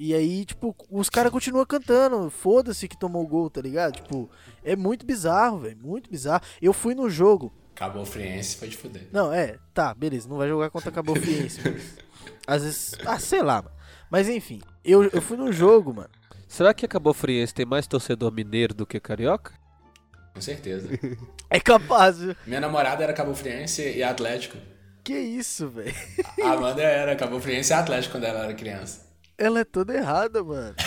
E 0.00 0.14
aí, 0.14 0.44
tipo, 0.44 0.76
os 0.88 1.10
caras 1.10 1.32
continuam 1.32 1.66
cantando. 1.66 2.30
Foda-se 2.30 2.86
que 2.86 2.96
tomou 2.96 3.24
o 3.24 3.26
gol, 3.26 3.50
tá 3.50 3.60
ligado? 3.60 3.94
Tipo, 3.94 4.30
é 4.62 4.76
muito 4.76 5.04
bizarro, 5.04 5.58
velho. 5.58 5.76
Muito 5.82 6.08
bizarro. 6.08 6.44
Eu 6.62 6.72
fui 6.72 6.94
no 6.94 7.10
jogo. 7.10 7.52
Acabou 7.74 8.02
o 8.02 8.06
Friense, 8.06 8.56
foi 8.56 8.68
de 8.68 8.76
fuder. 8.76 9.08
Não, 9.12 9.32
é, 9.32 9.58
tá, 9.74 9.92
beleza. 9.92 10.28
Não 10.28 10.36
vai 10.36 10.48
jogar 10.48 10.70
contra 10.70 10.92
Cabo 10.92 11.16
Friense. 11.16 11.60
Às 12.46 12.62
vezes. 12.62 12.94
Ah, 13.04 13.18
sei 13.18 13.42
lá, 13.42 13.62
mano. 13.62 13.74
Mas 14.08 14.28
enfim, 14.28 14.60
eu, 14.84 15.04
eu 15.04 15.20
fui 15.20 15.36
no 15.36 15.52
jogo, 15.52 15.92
mano. 15.92 16.10
Será 16.46 16.72
que 16.72 16.84
a 16.86 16.88
Cabo 16.88 17.12
Friense 17.12 17.52
tem 17.52 17.66
mais 17.66 17.86
torcedor 17.86 18.32
mineiro 18.32 18.74
do 18.74 18.86
que 18.86 19.00
carioca? 19.00 19.52
Com 20.32 20.40
certeza. 20.40 20.88
É 21.50 21.58
capaz, 21.58 22.18
viu? 22.18 22.36
Minha 22.46 22.60
namorada 22.60 23.02
era 23.02 23.14
Cabo 23.14 23.34
Friense 23.34 23.80
e 23.80 24.02
Atlético. 24.02 24.58
Que 25.02 25.18
isso, 25.18 25.66
velho. 25.66 25.94
A 26.44 26.50
Amanda 26.52 26.82
era 26.82 27.16
Cabo 27.16 27.40
Friense 27.40 27.72
e 27.72 27.74
Atlético 27.74 28.12
quando 28.12 28.24
ela 28.24 28.44
era 28.44 28.52
criança. 28.52 29.07
Ela 29.38 29.60
é 29.60 29.64
toda 29.64 29.94
errada, 29.94 30.42
mano. 30.42 30.74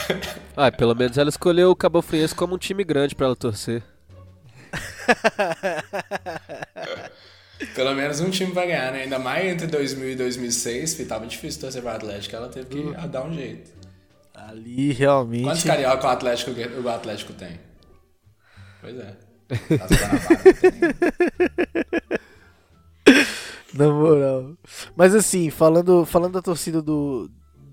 Ah, 0.54 0.70
pelo 0.70 0.94
menos 0.94 1.18
ela 1.18 1.30
escolheu 1.30 1.72
o 1.72 1.76
Cabo 1.76 2.02
Friense 2.02 2.36
como 2.36 2.56
um 2.56 2.58
time 2.58 2.84
grande 2.84 3.16
pra 3.16 3.28
ela 3.28 3.36
torcer. 3.38 3.82
Pelo 7.74 7.96
menos 7.96 8.20
um 8.20 8.30
time 8.30 8.52
vai 8.52 8.68
ganhar, 8.68 8.92
né? 8.92 9.04
Ainda 9.04 9.18
mais 9.18 9.46
entre 9.46 9.68
2000 9.68 10.10
e 10.10 10.16
2006, 10.16 10.96
que 10.96 11.06
tava 11.06 11.26
difícil 11.26 11.62
torcer 11.62 11.82
pra 11.82 11.96
Atlético, 11.96 12.36
ela 12.36 12.50
teve 12.50 12.66
que 12.66 12.94
ah, 12.98 13.08
dar 13.08 13.24
um 13.24 13.34
jeito. 13.34 13.72
Ali 14.34 14.92
realmente. 14.92 15.44
Quantos 15.44 15.64
carioca 15.64 16.06
o 16.06 16.10
Atlético, 16.10 16.52
o 16.52 16.90
Atlético 16.90 17.32
tem? 17.34 17.58
Pois 18.82 18.98
é. 18.98 19.16
Tem. 23.06 23.26
Na 23.74 23.90
moral. 23.90 24.54
Mas 24.96 25.16
assim, 25.16 25.50
falando, 25.50 26.06
falando 26.06 26.34
da 26.34 26.42
torcida 26.42 26.82
do, 26.82 27.30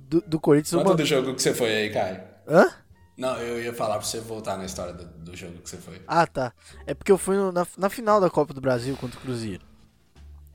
do, 0.09 0.21
do 0.23 0.41
Corinthians. 0.41 0.73
Conta 0.73 0.91
uma... 0.91 0.97
do 0.97 1.05
jogo 1.05 1.35
que 1.35 1.43
você 1.43 1.55
foi 1.55 1.75
aí, 1.75 1.91
Caio. 1.91 2.21
Hã? 2.47 2.71
Não, 3.17 3.37
eu 3.39 3.63
ia 3.63 3.75
falar 3.75 3.99
pra 3.99 4.07
você 4.07 4.21
voltar 4.21 4.57
na 4.57 4.65
história 4.65 4.93
do, 4.93 5.05
do 5.05 5.37
jogo 5.37 5.59
que 5.59 5.69
você 5.69 5.77
foi. 5.77 6.01
Ah, 6.07 6.27
tá. 6.27 6.53
É 6.87 6.95
porque 6.95 7.11
eu 7.11 7.19
fui 7.19 7.37
no, 7.37 7.53
na, 7.53 7.67
na 7.77 7.91
final 7.91 8.21
da 8.21 8.31
Copa 8.31 8.55
do 8.55 8.61
Brasil 8.61 8.97
contra 8.97 9.19
o 9.19 9.23
Cruzeiro. 9.23 9.65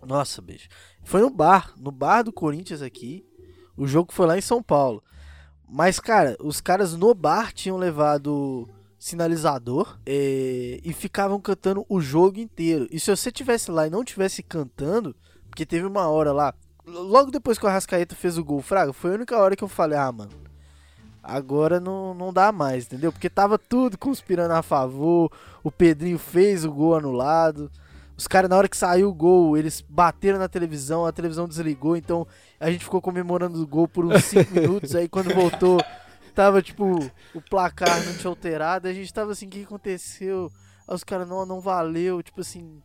Nossa, 0.06 0.42
bicho. 0.42 0.68
Foi 1.04 1.22
no 1.22 1.30
bar, 1.30 1.74
no 1.78 1.92
bar 1.92 2.24
do 2.24 2.34
Corinthians 2.34 2.82
aqui. 2.82 3.26
O 3.76 3.86
jogo 3.86 4.14
foi 4.14 4.26
lá 4.26 4.38
em 4.38 4.42
São 4.42 4.64
Paulo. 4.64 5.04
Mas, 5.68 6.00
cara, 6.00 6.38
os 6.40 6.62
caras 6.62 6.96
no 6.96 7.14
bar 7.14 7.52
tinham 7.52 7.78
levado 7.78 8.70
sinalizador 8.98 10.00
é, 10.06 10.80
e 10.84 10.94
ficavam 10.94 11.42
cantando 11.42 11.86
o 11.90 12.00
jogo 12.00 12.40
inteiro. 12.40 12.88
E 12.90 13.00
se 13.00 13.12
você 13.12 13.32
tivesse 13.32 13.70
lá 13.70 13.88
e 13.88 13.90
não 13.90 14.04
tivesse 14.04 14.42
cantando, 14.42 15.14
porque 15.50 15.66
teve 15.66 15.86
uma 15.86 16.08
hora 16.08 16.32
lá, 16.32 16.54
logo 16.86 17.32
depois 17.32 17.58
que 17.58 17.66
o 17.66 17.70
Arrascaeta 17.70 18.16
fez 18.16 18.38
o 18.38 18.44
gol, 18.44 18.62
Fraga, 18.62 18.94
foi 18.94 19.12
a 19.12 19.16
única 19.16 19.38
hora 19.38 19.56
que 19.56 19.64
eu 19.64 19.68
falei, 19.68 19.98
ah, 19.98 20.12
mano, 20.12 20.32
agora 21.22 21.80
não, 21.80 22.14
não 22.14 22.34
dá 22.34 22.52
mais, 22.52 22.86
entendeu? 22.86 23.12
Porque 23.12 23.30
tava 23.30 23.58
tudo 23.58 23.98
conspirando 23.98 24.54
a 24.54 24.62
favor, 24.62 25.32
o 25.64 25.72
Pedrinho 25.72 26.20
fez 26.20 26.66
o 26.66 26.72
gol 26.72 26.96
anulado. 26.96 27.72
Os 28.16 28.28
caras, 28.28 28.50
na 28.50 28.58
hora 28.58 28.70
que 28.70 28.78
saiu 28.78 29.10
o 29.10 29.14
gol, 29.14 29.58
eles 29.58 29.82
bateram 29.82 30.38
na 30.38 30.48
televisão, 30.48 31.06
a 31.06 31.12
televisão 31.12 31.48
desligou, 31.48 31.98
então 31.98 32.28
a 32.60 32.70
gente 32.70 32.84
ficou 32.84 33.02
comemorando 33.02 33.62
o 33.62 33.68
gol 33.68 33.88
por 33.88 34.06
uns 34.06 34.24
5 34.26 34.54
minutos. 34.54 34.96
Aí 34.96 35.10
quando 35.10 35.34
voltou, 35.34 35.84
tava 36.36 36.62
tipo, 36.62 37.00
o 37.34 37.42
placar 37.42 38.04
não 38.06 38.14
tinha 38.14 38.30
alterado. 38.30 38.88
A 38.88 38.94
gente 38.94 39.12
tava 39.12 39.32
assim, 39.32 39.48
o 39.48 39.50
que 39.50 39.64
aconteceu? 39.64 40.52
Aí 40.88 40.96
os 40.96 41.04
caras, 41.04 41.28
não, 41.28 41.46
não 41.46 41.60
valeu, 41.60 42.22
tipo 42.22 42.42
assim. 42.42 42.82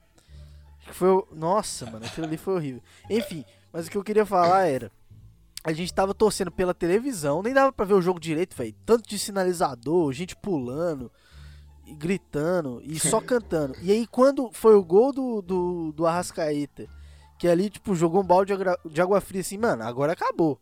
Foi. 0.93 1.23
Nossa, 1.33 1.87
mano, 1.87 2.05
aquilo 2.05 2.27
ali 2.27 2.37
foi 2.37 2.55
horrível. 2.55 2.83
Enfim, 3.09 3.45
mas 3.73 3.87
o 3.87 3.91
que 3.91 3.97
eu 3.97 4.05
queria 4.05 4.27
falar 4.27 4.67
era. 4.67 4.91
A 5.65 5.73
gente 5.73 5.93
tava 5.93 6.15
torcendo 6.15 6.51
pela 6.51 6.73
televisão, 6.73 7.43
nem 7.43 7.53
dava 7.53 7.73
pra 7.73 7.85
ver 7.85 7.95
o 7.95 8.01
jogo 8.01 8.21
direito, 8.21 8.57
velho. 8.57 8.75
Tanto 8.87 9.09
de 9.09 9.19
sinalizador, 9.19 10.13
gente 10.13 10.37
pulando 10.37 11.11
gritando 11.95 12.81
e 12.85 12.99
só 12.99 13.21
cantando. 13.23 13.75
E 13.81 13.91
aí, 13.91 14.07
quando 14.07 14.51
foi 14.53 14.75
o 14.75 14.85
gol 14.85 15.13
do, 15.13 15.43
do, 15.43 15.93
do 15.93 16.07
Arrascaeta, 16.07 16.87
que 17.39 17.49
ali, 17.49 17.71
tipo, 17.71 17.95
jogou 17.95 18.23
um 18.23 18.27
balde 18.27 18.53
de 18.91 19.01
água 19.01 19.21
fria 19.21 19.41
assim, 19.41 19.59
mano, 19.59 19.85
agora 19.85 20.13
acabou. 20.13 20.59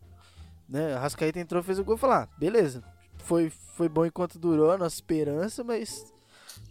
Né? 0.67 0.93
Arrascaeta 0.93 1.39
entrou, 1.39 1.63
fez 1.63 1.79
o 1.79 1.83
gol 1.83 1.95
e 1.95 1.99
falou: 1.99 2.15
ah, 2.17 2.29
beleza. 2.37 2.83
Foi, 3.17 3.49
foi 3.49 3.89
bom 3.89 4.05
enquanto 4.05 4.39
durou 4.39 4.71
a 4.71 4.77
nossa 4.77 4.95
esperança, 4.95 5.63
mas 5.63 6.13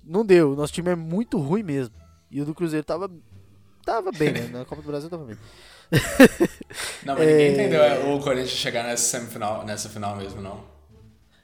não 0.04 0.24
deu. 0.24 0.54
Nosso 0.54 0.72
time 0.72 0.90
é 0.90 0.94
muito 0.94 1.38
ruim 1.38 1.62
mesmo. 1.62 1.94
E 2.30 2.40
o 2.40 2.44
do 2.44 2.54
Cruzeiro 2.54 2.84
tava, 2.84 3.10
tava 3.86 4.10
bem, 4.10 4.32
né? 4.32 4.48
Na 4.52 4.64
Copa 4.64 4.82
do 4.82 4.88
Brasil 4.88 5.08
tava 5.08 5.24
bem. 5.24 5.38
não, 7.06 7.14
mas 7.14 7.26
ninguém 7.26 7.46
é... 7.46 7.52
entendeu 7.52 7.82
é, 7.82 7.98
o 8.12 8.20
Corinthians 8.20 8.50
chegar 8.50 8.82
nessa 8.82 9.18
semifinal, 9.18 9.64
nessa 9.64 9.88
final 9.88 10.16
mesmo, 10.16 10.42
não. 10.42 10.64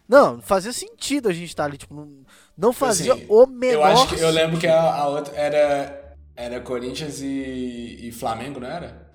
Não, 0.09 0.42
fazia 0.42 0.72
sentido 0.72 1.28
a 1.28 1.33
gente 1.33 1.48
estar 1.48 1.62
tá 1.62 1.68
ali, 1.68 1.78
tipo, 1.78 1.94
não, 1.94 2.26
não 2.59 2.72
fazia 2.72 3.14
assim, 3.14 3.24
o 3.28 3.46
menor... 3.46 3.74
Eu 3.74 3.85
acho 3.85 4.09
que, 4.09 4.20
eu 4.20 4.31
lembro 4.31 4.59
que 4.59 4.66
a, 4.66 4.94
a 4.94 5.09
outra 5.09 5.35
era, 5.35 6.16
era 6.37 6.61
Corinthians 6.61 7.22
e, 7.22 8.09
e 8.09 8.12
Flamengo, 8.12 8.61
não 8.61 8.66
era? 8.68 9.11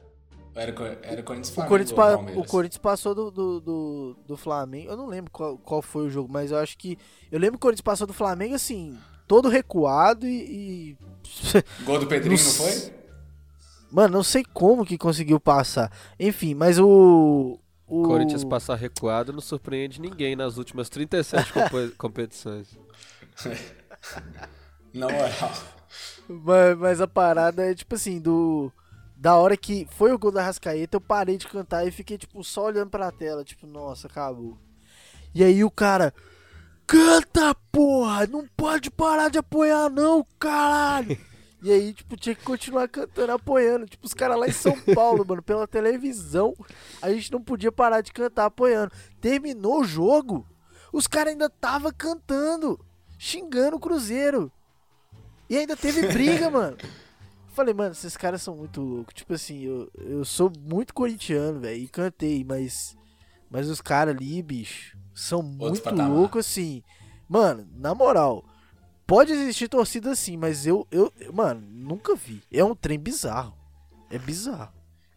Era, 0.56 1.00
era 1.04 1.22
Corinthians 1.22 1.50
e 1.50 1.54
Flamengo. 1.54 1.68
O 1.68 1.68
Corinthians, 1.68 1.96
pa, 1.96 2.40
o 2.40 2.46
Corinthians 2.46 2.78
passou 2.80 3.14
do, 3.14 3.30
do, 3.30 3.60
do, 3.60 4.18
do, 4.26 4.38
Flamengo. 4.38 4.90
Eu 4.90 4.98
não 4.98 5.06
lembro 5.06 5.30
qual, 5.30 5.56
qual 5.60 5.84
foi 5.84 6.08
o 6.08 6.10
jogo, 6.10 6.32
mas 6.32 6.50
eu 6.50 6.58
acho 6.58 6.76
que. 6.78 6.98
Eu 7.32 7.38
lembro 7.38 7.54
que 7.54 7.58
o 7.58 7.68
Corinthians 7.68 7.82
passou 7.82 8.08
do 8.08 8.14
Flamengo 8.14 8.56
assim, 8.56 8.98
todo 9.28 9.50
recuado 9.50 10.26
e. 10.26 10.96
e... 10.96 10.98
Gol 11.84 12.00
do 12.00 12.08
Pedrinho, 12.08 12.38
não, 12.38 12.44
não 12.44 12.52
foi? 12.52 12.97
Mano, 13.92 14.16
não 14.16 14.24
sei 14.24 14.44
como 14.54 14.86
que 14.86 14.98
conseguiu 14.98 15.40
passar. 15.40 15.92
Enfim, 16.20 16.54
mas 16.54 16.78
o. 16.80 17.60
O 17.88 18.04
Corinthians 18.04 18.44
passar 18.44 18.76
recuado 18.76 19.32
não 19.32 19.40
surpreende 19.40 20.02
ninguém 20.02 20.36
nas 20.36 20.58
últimas 20.58 20.90
37 20.90 21.54
competições. 21.98 22.78
Na 24.94 25.08
moral. 25.08 25.54
Mas, 26.28 26.78
mas, 26.78 27.02
a 27.02 27.08
parada 27.08 27.64
é 27.64 27.74
tipo 27.74 27.96
assim, 27.96 28.20
do. 28.20 28.72
Da 29.16 29.36
hora 29.36 29.56
que 29.56 29.88
foi 29.92 30.12
o 30.12 30.20
gol 30.20 30.32
da 30.32 30.44
Rascaeta, 30.44 30.98
eu 30.98 31.02
parei 31.02 31.38
de 31.38 31.48
cantar 31.48 31.88
e 31.88 31.92
fiquei, 31.92 32.18
tipo, 32.18 32.44
só 32.44 32.66
olhando 32.66 32.90
pra 32.90 33.12
tela, 33.12 33.44
tipo, 33.44 33.66
nossa, 33.66 34.08
acabou. 34.08 34.58
E 35.34 35.44
aí 35.44 35.64
o 35.64 35.72
cara. 35.72 36.14
Canta, 36.86 37.56
porra! 37.72 38.28
Não 38.28 38.48
pode 38.56 38.90
parar 38.90 39.30
de 39.30 39.38
apoiar, 39.38 39.90
não, 39.90 40.26
caralho! 40.40 41.18
E 41.68 41.72
aí, 41.74 41.94
tipo, 41.94 42.16
tinha 42.16 42.34
que 42.34 42.46
continuar 42.46 42.88
cantando, 42.88 43.34
apoiando. 43.34 43.86
Tipo, 43.86 44.06
os 44.06 44.14
caras 44.14 44.40
lá 44.40 44.48
em 44.48 44.54
São 44.54 44.80
Paulo, 44.96 45.26
mano, 45.28 45.44
pela 45.44 45.68
televisão, 45.68 46.56
a 47.02 47.12
gente 47.12 47.30
não 47.30 47.42
podia 47.42 47.74
parar 47.74 48.00
de 48.00 48.14
cantar 48.14 48.46
apoiando. 48.46 48.90
Terminou 49.20 49.82
o 49.82 49.84
jogo, 49.84 50.48
os 50.94 51.08
caras 51.08 51.34
ainda 51.34 51.50
tava 51.50 51.92
cantando, 51.92 52.80
xingando 53.20 53.76
o 53.76 53.80
Cruzeiro. 53.82 54.50
E 55.50 55.58
ainda 55.58 55.76
teve 55.76 56.08
briga, 56.08 56.50
mano. 56.50 56.78
Falei, 57.52 57.74
mano, 57.74 57.92
esses 57.92 58.16
caras 58.16 58.42
são 58.42 58.56
muito 58.56 58.80
loucos. 58.80 59.14
Tipo 59.14 59.34
assim, 59.34 59.64
eu, 59.64 59.92
eu 59.96 60.24
sou 60.24 60.50
muito 60.58 60.94
corintiano, 60.94 61.60
velho, 61.60 61.84
e 61.84 61.90
cantei, 61.90 62.46
mas. 62.46 62.96
Mas 63.50 63.68
os 63.68 63.82
caras 63.82 64.16
ali, 64.16 64.42
bicho, 64.42 64.98
são 65.14 65.42
muito 65.44 65.94
loucos, 65.94 66.46
assim. 66.46 66.82
Mano, 67.28 67.68
na 67.76 67.94
moral 67.94 68.46
Pode 69.08 69.32
existir 69.32 69.70
torcida 69.70 70.12
assim, 70.12 70.36
mas 70.36 70.68
eu, 70.68 70.86
eu, 70.92 71.14
mano, 71.34 71.62
nunca 71.62 72.14
vi. 72.14 72.44
É 72.52 72.62
um 72.62 72.76
trem 72.76 73.00
bizarro. 73.00 73.58
É 74.12 74.20
bizarro. 74.20 74.74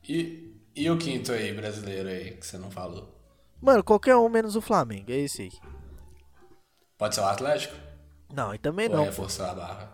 E, 0.08 0.54
e 0.76 0.88
o 0.88 0.96
quinto 0.96 1.32
aí, 1.32 1.52
brasileiro 1.52 2.08
aí, 2.08 2.30
que 2.36 2.46
você 2.46 2.56
não 2.56 2.70
falou? 2.70 3.12
Mano, 3.60 3.82
qualquer 3.82 4.14
um 4.14 4.28
menos 4.28 4.54
o 4.54 4.60
Flamengo, 4.60 5.10
é 5.10 5.16
esse 5.16 5.42
aí. 5.42 5.52
Pode 6.96 7.16
ser 7.16 7.20
o 7.20 7.24
Atlético? 7.24 7.74
Não, 8.32 8.54
e 8.54 8.58
também 8.58 8.88
Ou 8.88 8.96
não. 8.96 9.04
É 9.06 9.12
forçar 9.12 9.50
a 9.50 9.54
barra. 9.54 9.92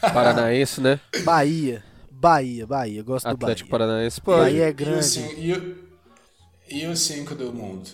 Paranaense, 0.00 0.80
né? 0.80 0.98
Bahia. 1.22 1.84
Bahia, 2.10 2.66
Bahia. 2.66 3.02
Gosto 3.02 3.26
Atlético 3.26 3.68
do 3.68 3.72
Bahia. 3.72 3.86
Paranaense 3.86 4.20
pode. 4.22 4.40
Bahia 4.40 4.68
é 4.68 4.72
grande. 4.72 5.20
E, 5.36 5.52
o, 5.52 5.88
e 6.70 6.86
os 6.86 7.00
cinco 7.00 7.34
do 7.34 7.52
mundo? 7.52 7.90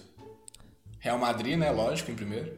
Real 1.01 1.19
Madrid, 1.19 1.59
né? 1.59 1.73
Lógico, 1.73 2.13
em 2.13 2.15
primeiro. 2.15 2.57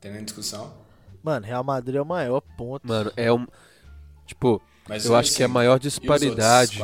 Tem 0.00 0.12
nem 0.12 0.24
discussão. 0.24 0.79
Mano, 1.22 1.46
Real 1.46 1.62
Madrid 1.62 1.96
é 1.96 2.02
o 2.02 2.06
maior 2.06 2.40
ponto. 2.40 2.86
Mano, 2.86 3.12
é 3.16 3.32
um. 3.32 3.46
Tipo, 4.26 4.62
Mas 4.88 5.04
eu 5.04 5.14
acho 5.14 5.34
que 5.34 5.42
a 5.42 5.48
maior 5.48 5.78
disparidade. 5.78 6.80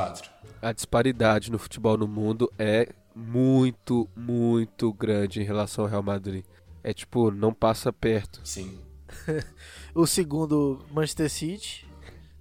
A 0.60 0.72
disparidade 0.72 1.50
no 1.50 1.58
futebol 1.58 1.96
no 1.96 2.08
mundo 2.08 2.52
é 2.58 2.88
muito, 3.14 4.08
muito 4.14 4.92
grande 4.92 5.40
em 5.40 5.44
relação 5.44 5.84
ao 5.84 5.90
Real 5.90 6.02
Madrid. 6.02 6.44
É 6.82 6.92
tipo, 6.92 7.30
não 7.30 7.52
passa 7.52 7.92
perto. 7.92 8.40
Sim. 8.44 8.78
o 9.94 10.06
segundo, 10.06 10.84
Manchester 10.90 11.30
City. 11.30 11.86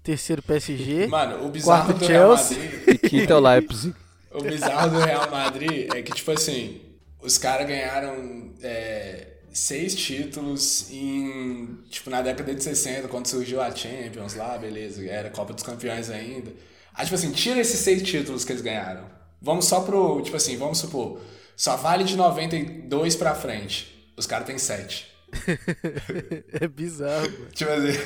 Terceiro, 0.03 0.41
PSG. 0.41 1.07
Mano, 1.07 1.45
o 1.45 1.49
bizarro 1.49 1.85
quarto, 1.85 1.99
do 1.99 2.05
Chelsea. 2.05 2.57
Real 2.57 2.71
Madrid. 2.71 2.87
E 2.87 2.97
quinto 3.09 3.33
é 3.33 3.35
o 3.35 3.39
Leipzig. 3.39 3.95
o 4.31 4.43
bizarro 4.43 4.89
do 4.91 4.99
Real 4.99 5.31
Madrid 5.31 5.93
é 5.93 6.01
que, 6.01 6.13
tipo 6.13 6.31
assim, 6.31 6.81
os 7.21 7.37
caras 7.37 7.67
ganharam. 7.67 8.53
É 8.61 9.34
seis 9.55 9.95
títulos 9.95 10.91
em, 10.91 11.79
tipo, 11.89 12.09
na 12.09 12.21
década 12.21 12.53
de 12.53 12.61
60, 12.61 13.07
quando 13.07 13.27
surgiu 13.27 13.61
a 13.61 13.73
Champions 13.73 14.35
lá, 14.35 14.57
beleza, 14.57 15.03
era 15.05 15.29
Copa 15.29 15.53
dos 15.53 15.63
Campeões 15.63 16.09
ainda. 16.09 16.51
Aí, 16.93 17.05
tipo 17.05 17.15
assim, 17.15 17.31
tira 17.31 17.61
esses 17.61 17.79
seis 17.79 18.03
títulos 18.03 18.43
que 18.43 18.51
eles 18.51 18.61
ganharam. 18.61 19.05
Vamos 19.41 19.65
só 19.65 19.79
pro, 19.81 20.21
tipo 20.21 20.35
assim, 20.35 20.57
vamos 20.57 20.79
supor, 20.79 21.21
só 21.55 21.77
vale 21.77 22.03
de 22.03 22.17
92 22.17 23.15
pra 23.15 23.33
frente. 23.33 24.11
Os 24.17 24.27
caras 24.27 24.45
têm 24.45 24.57
sete. 24.57 25.09
é 26.59 26.67
bizarro. 26.67 27.31
Mano. 27.31 27.49
Tipo 27.51 27.71
assim, 27.71 27.97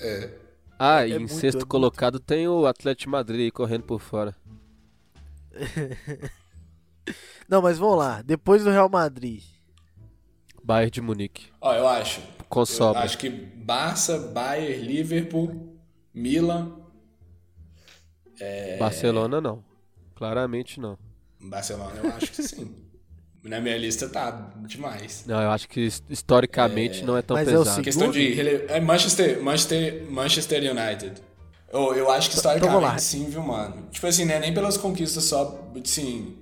é. 0.00 0.30
Ah, 0.78 1.04
é 1.04 1.08
e 1.08 1.16
em 1.16 1.26
sexto 1.26 1.62
é 1.62 1.66
colocado 1.66 2.20
tem 2.20 2.46
o 2.46 2.66
Atlético 2.66 3.10
Madrid 3.10 3.52
correndo 3.52 3.82
por 3.82 4.00
fora. 4.00 4.36
Não, 7.48 7.60
mas 7.62 7.78
vamos 7.78 7.98
lá. 7.98 8.22
Depois 8.22 8.62
do 8.62 8.70
Real 8.70 8.88
Madrid, 8.88 9.42
Bayern 10.66 10.90
de 10.90 11.00
Munique. 11.00 11.46
Ó, 11.60 11.72
eu 11.72 11.86
acho. 11.86 12.20
Com 12.48 12.66
sobra. 12.66 13.00
Eu 13.00 13.04
acho 13.04 13.18
que 13.18 13.30
Barça, 13.30 14.18
Bayern, 14.18 14.84
Liverpool, 14.84 15.78
Milan. 16.12 16.72
É... 18.40 18.76
Barcelona 18.76 19.40
não. 19.40 19.64
Claramente 20.16 20.80
não. 20.80 20.98
Barcelona 21.40 22.00
eu 22.02 22.10
acho 22.10 22.32
que 22.32 22.42
sim. 22.42 22.74
Na 23.44 23.60
minha 23.60 23.78
lista 23.78 24.08
tá 24.08 24.50
demais. 24.66 25.22
Não, 25.24 25.40
eu 25.40 25.52
acho 25.52 25.68
que 25.68 25.88
historicamente 26.10 27.02
é... 27.02 27.04
não 27.04 27.16
é 27.16 27.22
tão 27.22 27.36
Mas 27.36 27.48
pesado. 27.48 27.78
É 27.78 27.80
o 27.80 27.84
questão 27.84 28.10
de 28.10 28.34
rele... 28.34 28.66
é 28.68 28.80
Manchester, 28.80 29.40
Manchester, 29.40 30.10
Manchester 30.10 30.76
United. 30.76 31.22
Eu, 31.72 31.94
eu 31.94 32.10
acho 32.10 32.28
que 32.28 32.36
historicamente 32.36 33.02
sim, 33.02 33.26
viu, 33.26 33.42
mano? 33.44 33.86
Tipo 33.92 34.08
assim, 34.08 34.24
né? 34.24 34.40
Nem 34.40 34.52
pelas 34.52 34.76
conquistas 34.76 35.22
só, 35.22 35.70
sim. 35.84 36.36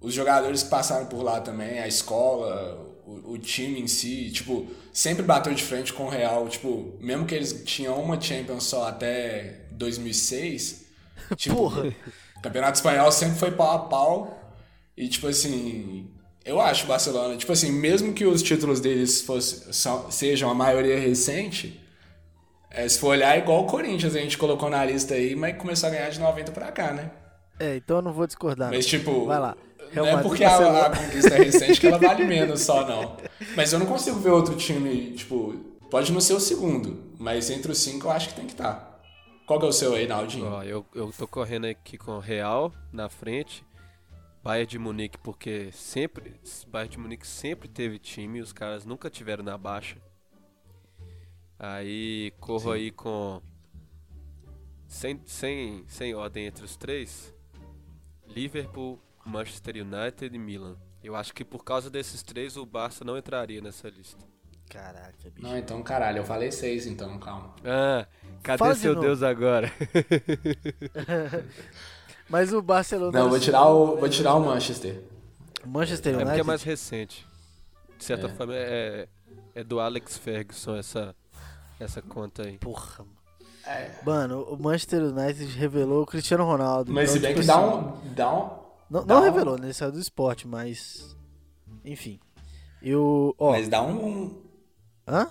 Os 0.00 0.12
jogadores 0.12 0.64
que 0.64 0.70
passaram 0.70 1.06
por 1.06 1.22
lá 1.22 1.40
também, 1.40 1.78
a 1.78 1.86
escola, 1.86 2.93
o, 3.06 3.32
o, 3.32 3.38
time 3.38 3.80
em 3.80 3.86
si, 3.86 4.30
tipo, 4.30 4.66
sempre 4.92 5.22
bateu 5.22 5.52
de 5.54 5.62
frente 5.62 5.92
com 5.92 6.04
o 6.04 6.08
Real. 6.08 6.48
Tipo, 6.48 6.96
mesmo 7.00 7.26
que 7.26 7.34
eles 7.34 7.62
tinham 7.64 8.00
uma 8.00 8.20
Champions 8.20 8.64
só 8.64 8.88
até 8.88 9.66
2006, 9.72 10.84
tipo, 11.36 11.56
Porra. 11.56 11.94
o 12.36 12.40
Campeonato 12.40 12.76
Espanhol 12.76 13.12
sempre 13.12 13.38
foi 13.38 13.50
pau 13.50 13.72
a 13.72 13.78
pau. 13.80 14.40
E, 14.96 15.08
tipo 15.08 15.26
assim, 15.26 16.08
Eu 16.44 16.60
acho 16.60 16.84
o 16.84 16.88
Barcelona, 16.88 17.36
tipo 17.36 17.52
assim, 17.52 17.72
mesmo 17.72 18.12
que 18.12 18.26
os 18.26 18.42
títulos 18.42 18.78
deles 18.80 19.22
fosse, 19.22 19.72
são, 19.72 20.10
sejam 20.10 20.50
a 20.50 20.54
maioria 20.54 20.98
recente, 20.98 21.80
é, 22.70 22.88
se 22.88 22.98
for 22.98 23.08
olhar, 23.08 23.36
é 23.36 23.38
igual 23.38 23.62
o 23.62 23.66
Corinthians, 23.66 24.16
a 24.16 24.20
gente 24.20 24.36
colocou 24.36 24.68
na 24.68 24.84
lista 24.84 25.14
aí, 25.14 25.34
mas 25.36 25.56
começou 25.56 25.88
a 25.88 25.92
ganhar 25.92 26.10
de 26.10 26.18
90 26.18 26.52
pra 26.52 26.72
cá, 26.72 26.92
né? 26.92 27.10
É, 27.58 27.76
então 27.76 27.98
eu 27.98 28.02
não 28.02 28.12
vou 28.12 28.26
discordar. 28.26 28.70
Mas, 28.70 28.84
não. 28.84 28.90
tipo, 28.90 29.26
Vai 29.26 29.38
lá. 29.38 29.56
Real 29.94 30.06
não 30.06 30.18
é 30.18 30.22
porque 30.22 30.44
a, 30.44 30.50
Barcelona. 30.50 30.86
a 30.86 30.96
conquista 30.96 31.34
é 31.34 31.42
recente 31.42 31.80
que 31.80 31.86
ela 31.86 31.98
vale 31.98 32.24
menos 32.26 32.60
só, 32.62 32.86
não. 32.86 33.16
Mas 33.56 33.72
eu 33.72 33.78
não 33.78 33.86
consigo 33.86 34.18
ver 34.18 34.30
outro 34.30 34.56
time, 34.56 35.12
tipo, 35.12 35.54
pode 35.90 36.12
não 36.12 36.20
ser 36.20 36.34
o 36.34 36.40
segundo, 36.40 37.02
mas 37.18 37.50
entre 37.50 37.70
os 37.70 37.78
cinco 37.78 38.08
eu 38.08 38.10
acho 38.10 38.28
que 38.28 38.34
tem 38.34 38.46
que 38.46 38.52
estar. 38.52 39.00
Qual 39.46 39.58
que 39.58 39.66
é 39.66 39.68
o 39.68 39.72
seu 39.72 39.94
aí, 39.94 40.06
Naldinho? 40.06 40.46
Ó, 40.46 40.62
eu, 40.62 40.84
eu 40.94 41.12
tô 41.16 41.28
correndo 41.28 41.66
aqui 41.66 41.98
com 41.98 42.12
o 42.12 42.20
Real 42.20 42.72
na 42.92 43.08
frente. 43.08 43.64
Bayern 44.42 44.66
de 44.66 44.78
Munique, 44.78 45.18
porque 45.18 45.70
sempre. 45.72 46.34
Bayern 46.68 46.92
de 46.92 46.98
Munique 46.98 47.26
sempre 47.26 47.68
teve 47.68 47.98
time, 47.98 48.40
os 48.40 48.52
caras 48.52 48.84
nunca 48.84 49.08
tiveram 49.08 49.42
na 49.42 49.56
baixa. 49.56 49.96
Aí 51.58 52.32
corro 52.40 52.72
aí 52.72 52.90
com. 52.90 53.40
Sem, 54.86 55.20
sem, 55.24 55.84
sem 55.88 56.14
ordem 56.14 56.46
entre 56.46 56.64
os 56.64 56.76
três. 56.76 57.34
Liverpool, 58.28 59.00
Manchester 59.24 59.74
United 59.76 60.34
e 60.34 60.38
Milan. 60.38 60.76
Eu 61.02 61.14
acho 61.14 61.34
que 61.34 61.44
por 61.44 61.64
causa 61.64 61.90
desses 61.90 62.22
três 62.22 62.56
o 62.56 62.64
Barça 62.64 63.04
não 63.04 63.18
entraria 63.18 63.60
nessa 63.60 63.88
lista. 63.88 64.24
Caraca, 64.70 65.30
bicho. 65.30 65.46
Não, 65.46 65.56
então 65.58 65.82
caralho, 65.82 66.18
eu 66.18 66.24
falei 66.24 66.50
seis, 66.50 66.86
então, 66.86 67.18
calma. 67.18 67.54
Ah, 67.64 68.06
cadê 68.42 68.58
Fala 68.58 68.74
de 68.74 68.80
seu 68.80 68.94
novo. 68.94 69.06
Deus 69.06 69.22
agora? 69.22 69.70
Mas 72.28 72.52
o 72.52 72.62
Barcelona. 72.62 73.18
Não, 73.18 73.28
vou 73.28 73.38
tirar 73.38 73.66
o, 73.66 73.96
vou 73.96 74.08
tirar 74.08 74.34
o 74.34 74.40
Manchester. 74.40 75.02
Manchester 75.64 76.12
É 76.12 76.16
United. 76.16 76.30
porque 76.30 76.40
é 76.40 76.44
mais 76.44 76.62
recente. 76.62 77.26
De 77.98 78.04
certa 78.04 78.28
forma 78.28 78.54
é, 78.54 79.08
é 79.54 79.64
do 79.64 79.80
Alex 79.80 80.18
Ferguson 80.18 80.76
essa, 80.76 81.14
essa 81.78 82.02
conta 82.02 82.42
aí. 82.46 82.58
Porra, 82.58 83.04
mano. 83.04 83.14
É. 83.66 83.90
Mano, 84.04 84.42
o 84.42 84.62
Manchester 84.62 85.02
United 85.02 85.44
revelou 85.56 86.02
o 86.02 86.06
Cristiano 86.06 86.44
Ronaldo. 86.44 86.92
Mas 86.92 87.14
então, 87.14 87.14
se 87.14 87.20
bem 87.20 87.30
tipo 87.34 87.40
que 87.40 87.46
dá 87.46 87.58
assim, 87.58 87.76
um. 87.76 88.14
Dá 88.14 88.34
um 88.34 88.63
Não, 88.94 89.04
não 89.04 89.20
um- 89.20 89.24
revelou, 89.24 89.58
né? 89.58 89.66
Ele 89.66 89.72
saiu 89.74 89.90
do 89.92 89.98
esporte, 89.98 90.46
mas. 90.46 91.16
Enfim. 91.84 92.20
Eu. 92.82 93.34
Ó. 93.38 93.50
Mas 93.52 93.68
dá 93.68 93.82
um. 93.82 94.40
Hã? 95.06 95.28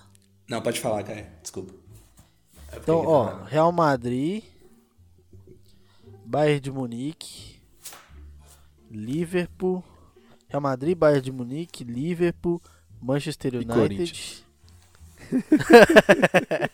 Não, 0.49 0.61
pode 0.61 0.79
falar, 0.81 1.03
cara. 1.03 1.31
Desculpa. 1.41 1.73
É 2.71 2.77
Então, 2.77 3.05
ó, 3.05 3.27
tá- 3.27 3.43
Real 3.45 3.71
Madrid, 3.71 4.43
Bayern 6.25 6.59
de 6.59 6.71
Munique, 6.71 7.61
Liverpool, 8.91 9.83
Real 10.49 10.61
Madrid, 10.61 10.97
Bayern 10.97 11.21
de 11.21 11.31
Munique, 11.31 11.83
Liverpool, 11.83 12.61
Manchester 13.01 13.53
United. 13.55 14.43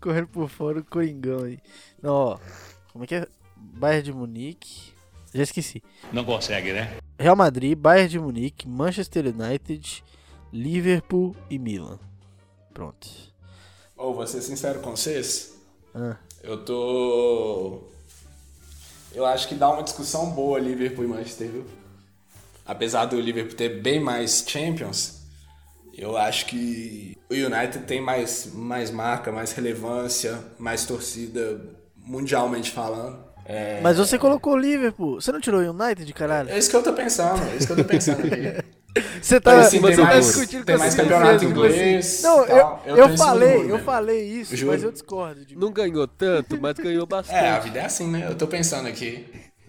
Correndo 0.00 0.28
por 0.28 0.48
fora 0.48 0.80
o 0.80 0.84
Coringão 0.84 1.44
aí. 1.44 1.58
Não, 2.02 2.12
ó. 2.12 2.38
Como 2.92 3.04
é 3.04 3.06
que 3.06 3.14
é? 3.16 3.26
Bayern 3.56 4.02
de 4.04 4.12
Munique. 4.12 4.92
Já 5.34 5.42
esqueci. 5.42 5.82
Não 6.12 6.24
consegue, 6.24 6.72
né? 6.72 6.96
Real 7.18 7.36
Madrid, 7.36 7.76
Bayern 7.76 8.08
de 8.08 8.18
Munique, 8.18 8.68
Manchester 8.68 9.26
United, 9.26 10.02
Liverpool 10.52 11.34
e 11.50 11.58
Milan. 11.58 11.98
Pronto. 12.72 13.08
Ou 13.96 14.14
vou 14.14 14.26
ser 14.26 14.40
sincero 14.40 14.80
com 14.80 14.92
vocês. 14.92 15.54
Ah, 15.94 16.16
Eu 16.42 16.64
tô. 16.64 17.82
Eu 19.12 19.26
acho 19.26 19.48
que 19.48 19.54
dá 19.54 19.68
uma 19.70 19.82
discussão 19.82 20.30
boa 20.30 20.58
Liverpool 20.60 21.04
e 21.04 21.08
Manchester, 21.08 21.50
viu? 21.50 21.64
Apesar 22.64 23.06
do 23.06 23.20
Liverpool 23.20 23.56
ter 23.56 23.82
bem 23.82 23.98
mais 23.98 24.44
Champions, 24.46 25.22
eu 25.94 26.16
acho 26.16 26.46
que 26.46 27.16
o 27.28 27.34
United 27.34 27.84
tem 27.86 28.00
mais, 28.00 28.52
mais 28.54 28.90
marca, 28.90 29.32
mais 29.32 29.52
relevância, 29.52 30.38
mais 30.58 30.84
torcida, 30.84 31.60
mundialmente 31.96 32.70
falando. 32.70 33.27
É, 33.48 33.80
Mas 33.80 33.96
você 33.96 34.18
colocou 34.18 34.52
o 34.52 34.56
Liverpool. 34.58 35.20
Você 35.20 35.32
não 35.32 35.40
tirou 35.40 35.60
o 35.62 35.70
United, 35.70 36.12
caralho? 36.12 36.50
é 36.50 36.58
isso 36.58 36.68
que 36.68 36.76
eu 36.76 36.82
tô 36.82 36.92
pensando, 36.92 37.42
é 37.50 37.56
isso 37.56 37.66
que 37.66 37.72
eu 37.72 37.76
tô 37.78 37.84
pensando 37.84 38.26
aqui. 38.26 38.62
Você 39.22 39.40
tá, 39.40 39.60
assim, 39.60 39.78
você 39.78 39.94
tem 39.94 40.04
tá 40.04 40.10
mais- 40.10 40.26
discutindo 40.26 40.64
tem 40.64 40.74
com 40.74 40.80
mais 40.80 40.94
campeonato 40.94 41.44
inglês. 41.44 42.20
Não, 42.22 42.44
tal. 42.44 42.82
eu, 42.84 42.96
Eu 42.96 43.08
eu, 43.10 43.16
falei, 43.16 43.70
eu 43.70 43.78
falei 43.80 44.24
isso, 44.24 44.56
Juro. 44.56 44.72
mas 44.72 44.82
eu 44.82 44.90
discordo. 44.90 45.44
De... 45.44 45.54
Não 45.56 45.70
ganhou 45.70 46.08
tanto, 46.08 46.60
mas 46.60 46.74
ganhou 46.74 47.06
bastante. 47.06 47.36
É, 47.38 47.50
a 47.50 47.60
vida 47.60 47.78
é 47.78 47.84
assim, 47.84 48.10
né? 48.10 48.26
Eu 48.28 48.34
tô 48.34 48.48
pensando 48.48 48.88
aqui. 48.88 49.26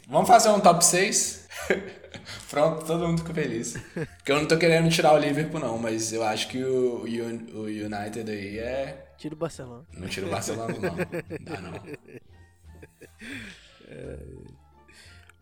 Vamos 0.07 0.27
fazer 0.27 0.49
um 0.49 0.59
top 0.59 0.83
6? 0.83 1.47
Pronto, 2.49 2.85
todo 2.85 3.05
mundo 3.07 3.19
ficou 3.19 3.35
feliz. 3.35 3.75
Porque 3.93 4.31
eu 4.31 4.37
não 4.37 4.47
tô 4.47 4.57
querendo 4.57 4.89
tirar 4.89 5.13
o 5.13 5.17
Liverpool, 5.19 5.59
não, 5.59 5.77
mas 5.77 6.11
eu 6.11 6.23
acho 6.23 6.47
que 6.47 6.63
o, 6.63 7.03
o, 7.03 7.59
o 7.59 7.63
United 7.65 8.31
aí 8.31 8.57
é. 8.57 9.05
Tira 9.17 9.35
o 9.35 9.37
Barcelona. 9.37 9.83
Não 9.93 10.07
tira 10.07 10.25
o 10.25 10.29
Barcelona, 10.31 10.73
não. 10.81 10.95
Dá 11.41 11.61
não. 11.61 11.73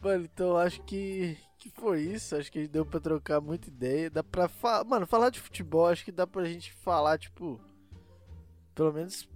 Mano, 0.02 0.26
então 0.26 0.58
acho 0.58 0.82
que, 0.84 1.38
que 1.58 1.70
foi 1.70 2.02
isso. 2.02 2.36
Acho 2.36 2.52
que 2.52 2.68
deu 2.68 2.86
pra 2.86 3.00
trocar 3.00 3.42
muita 3.42 3.68
ideia. 3.68 4.10
Dá 4.10 4.24
pra 4.24 4.48
falar. 4.48 4.84
Mano, 4.84 5.08
falar 5.08 5.30
de 5.30 5.40
futebol, 5.40 5.88
acho 5.88 6.06
que 6.06 6.12
dá 6.12 6.26
pra 6.26 6.46
gente 6.46 6.72
falar, 6.74 7.18
tipo. 7.18 7.60
Pelo 8.74 8.94
menos 8.94 9.28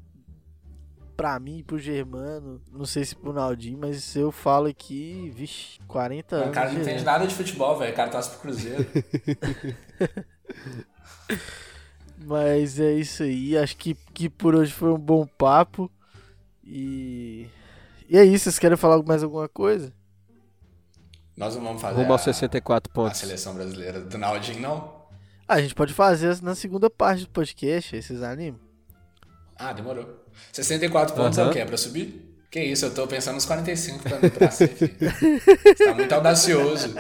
pra 1.18 1.40
mim 1.40 1.64
pro 1.66 1.78
Germano. 1.78 2.62
Não 2.72 2.86
sei 2.86 3.06
se 3.06 3.16
pro 3.16 3.34
Naldinho, 3.34 3.78
mas 3.80 4.16
eu 4.16 4.32
falo 4.32 4.68
aqui, 4.68 5.32
vixe, 5.36 5.80
40 5.88 6.36
anos. 6.36 6.50
O 6.50 6.52
cara 6.52 6.72
não 6.72 6.82
entende 6.82 7.04
nada 7.04 7.28
de 7.28 7.36
futebol, 7.36 7.78
velho. 7.78 7.94
O 7.94 7.96
cara 7.96 8.10
torce 8.10 8.30
pro 8.32 8.40
Cruzeiro. 8.40 8.86
Mas 12.24 12.80
é 12.80 12.94
isso 12.94 13.24
aí. 13.24 13.58
Acho 13.58 13.76
que, 13.78 13.96
que 14.14 14.30
por 14.30 14.54
hoje 14.56 14.72
foi 14.72 14.92
um 14.92 15.00
bom 15.00 15.26
papo. 15.26 15.92
E. 16.64 17.48
E 18.12 18.18
é 18.18 18.26
isso. 18.26 18.44
Vocês 18.44 18.60
querem 18.60 18.76
falar 18.76 19.02
mais 19.04 19.24
alguma 19.24 19.48
coisa? 19.48 19.94
Nós 21.38 21.56
não 21.56 21.64
vamos 21.64 21.82
fazer 21.82 21.96
Rumo 21.96 22.12
aos 22.12 22.22
a, 22.22 22.26
64 22.26 22.92
a 22.92 22.94
pontos. 22.94 23.20
seleção 23.20 23.54
brasileira 23.56 24.02
do 24.02 24.18
Naldinho, 24.18 24.60
não? 24.60 25.02
Ah, 25.48 25.56
a 25.56 25.62
gente 25.62 25.74
pode 25.74 25.94
fazer 25.94 26.42
na 26.42 26.54
segunda 26.54 26.90
parte 26.90 27.24
do 27.24 27.30
podcast. 27.30 27.96
Aí 27.96 28.02
vocês 28.02 28.22
animam? 28.22 28.60
Ah, 29.58 29.72
demorou. 29.72 30.26
64 30.52 31.16
pontos 31.16 31.38
é 31.38 31.42
Aham. 31.42 31.50
o 31.50 31.54
quê? 31.54 31.60
É 31.60 31.66
pra 31.66 31.78
subir? 31.78 32.28
Que 32.52 32.62
isso, 32.62 32.86
eu 32.86 32.94
tô 32.94 33.08
pensando 33.08 33.36
nos 33.36 33.46
45 33.46 34.04
pra, 34.04 34.30
pra 34.30 34.52
ser, 34.52 34.68
filho. 34.68 34.94
Você 35.00 35.86
tá 35.86 35.94
muito 35.94 36.12
audacioso. 36.14 36.94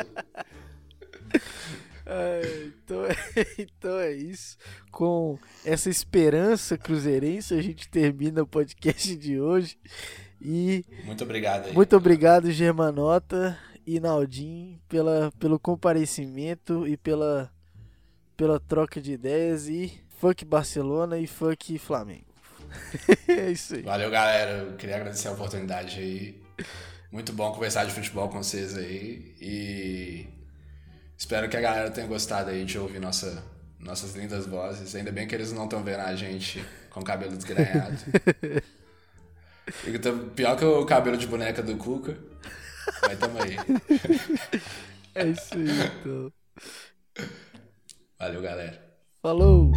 É, 2.05 2.41
então, 2.83 3.05
é, 3.05 3.15
então 3.59 3.99
é 3.99 4.13
isso. 4.13 4.57
Com 4.91 5.37
essa 5.65 5.89
esperança 5.89 6.77
cruzeirense, 6.77 7.53
a 7.53 7.61
gente 7.61 7.89
termina 7.89 8.41
o 8.43 8.47
podcast 8.47 9.13
de 9.17 9.41
hoje. 9.41 9.77
E 10.41 10.83
Muito 11.05 11.23
obrigado 11.23 11.67
aí. 11.67 11.73
muito 11.73 11.95
obrigado, 11.95 12.51
Germanota 12.51 13.57
e 13.85 13.99
Naldinho, 13.99 14.79
pela, 14.89 15.31
pelo 15.39 15.59
comparecimento 15.59 16.87
e 16.87 16.97
pela, 16.97 17.51
pela 18.35 18.59
troca 18.59 18.99
de 18.99 19.13
ideias. 19.13 19.67
E 19.67 19.93
fuck 20.19 20.43
Barcelona 20.43 21.19
e 21.19 21.27
fuck 21.27 21.77
Flamengo. 21.77 22.25
é 23.27 23.51
isso 23.51 23.75
aí. 23.75 23.81
Valeu, 23.83 24.09
galera. 24.09 24.51
Eu 24.63 24.75
queria 24.77 24.95
agradecer 24.95 25.27
a 25.27 25.31
oportunidade 25.31 25.99
aí. 25.99 26.41
Muito 27.11 27.33
bom 27.33 27.51
conversar 27.51 27.85
de 27.85 27.91
futebol 27.91 28.29
com 28.29 28.41
vocês 28.41 28.75
aí. 28.77 29.35
E 29.39 30.27
espero 31.17 31.49
que 31.49 31.57
a 31.57 31.61
galera 31.61 31.91
tenha 31.91 32.07
gostado 32.07 32.49
aí 32.49 32.63
de 32.65 32.79
ouvir 32.79 32.99
nossa, 32.99 33.43
nossas 33.79 34.15
lindas 34.15 34.45
vozes. 34.45 34.95
Ainda 34.95 35.11
bem 35.11 35.27
que 35.27 35.35
eles 35.35 35.51
não 35.51 35.65
estão 35.65 35.83
vendo 35.83 35.99
a 35.99 36.15
gente 36.15 36.63
com 36.89 37.01
o 37.01 37.03
cabelo 37.03 37.35
desgrenhado. 37.35 37.97
Eu 39.85 40.01
tô 40.01 40.13
Pior 40.35 40.57
que 40.57 40.65
o 40.65 40.85
cabelo 40.85 41.17
de 41.17 41.27
boneca 41.27 41.61
do 41.61 41.77
Cuca. 41.77 42.17
Mas 43.03 43.19
tamo 43.19 43.37
aí. 43.41 43.57
É 45.13 45.27
isso 45.27 45.55
aí, 45.55 45.67
então. 45.67 46.31
Valeu, 48.17 48.41
galera. 48.41 48.81
Falou! 49.21 49.73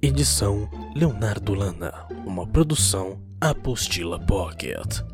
Edição 0.00 0.70
Leonardo 0.96 1.54
Lana. 1.54 2.06
Uma 2.24 2.46
produção 2.46 3.22
Apostila 3.40 4.18
Pocket. 4.18 5.11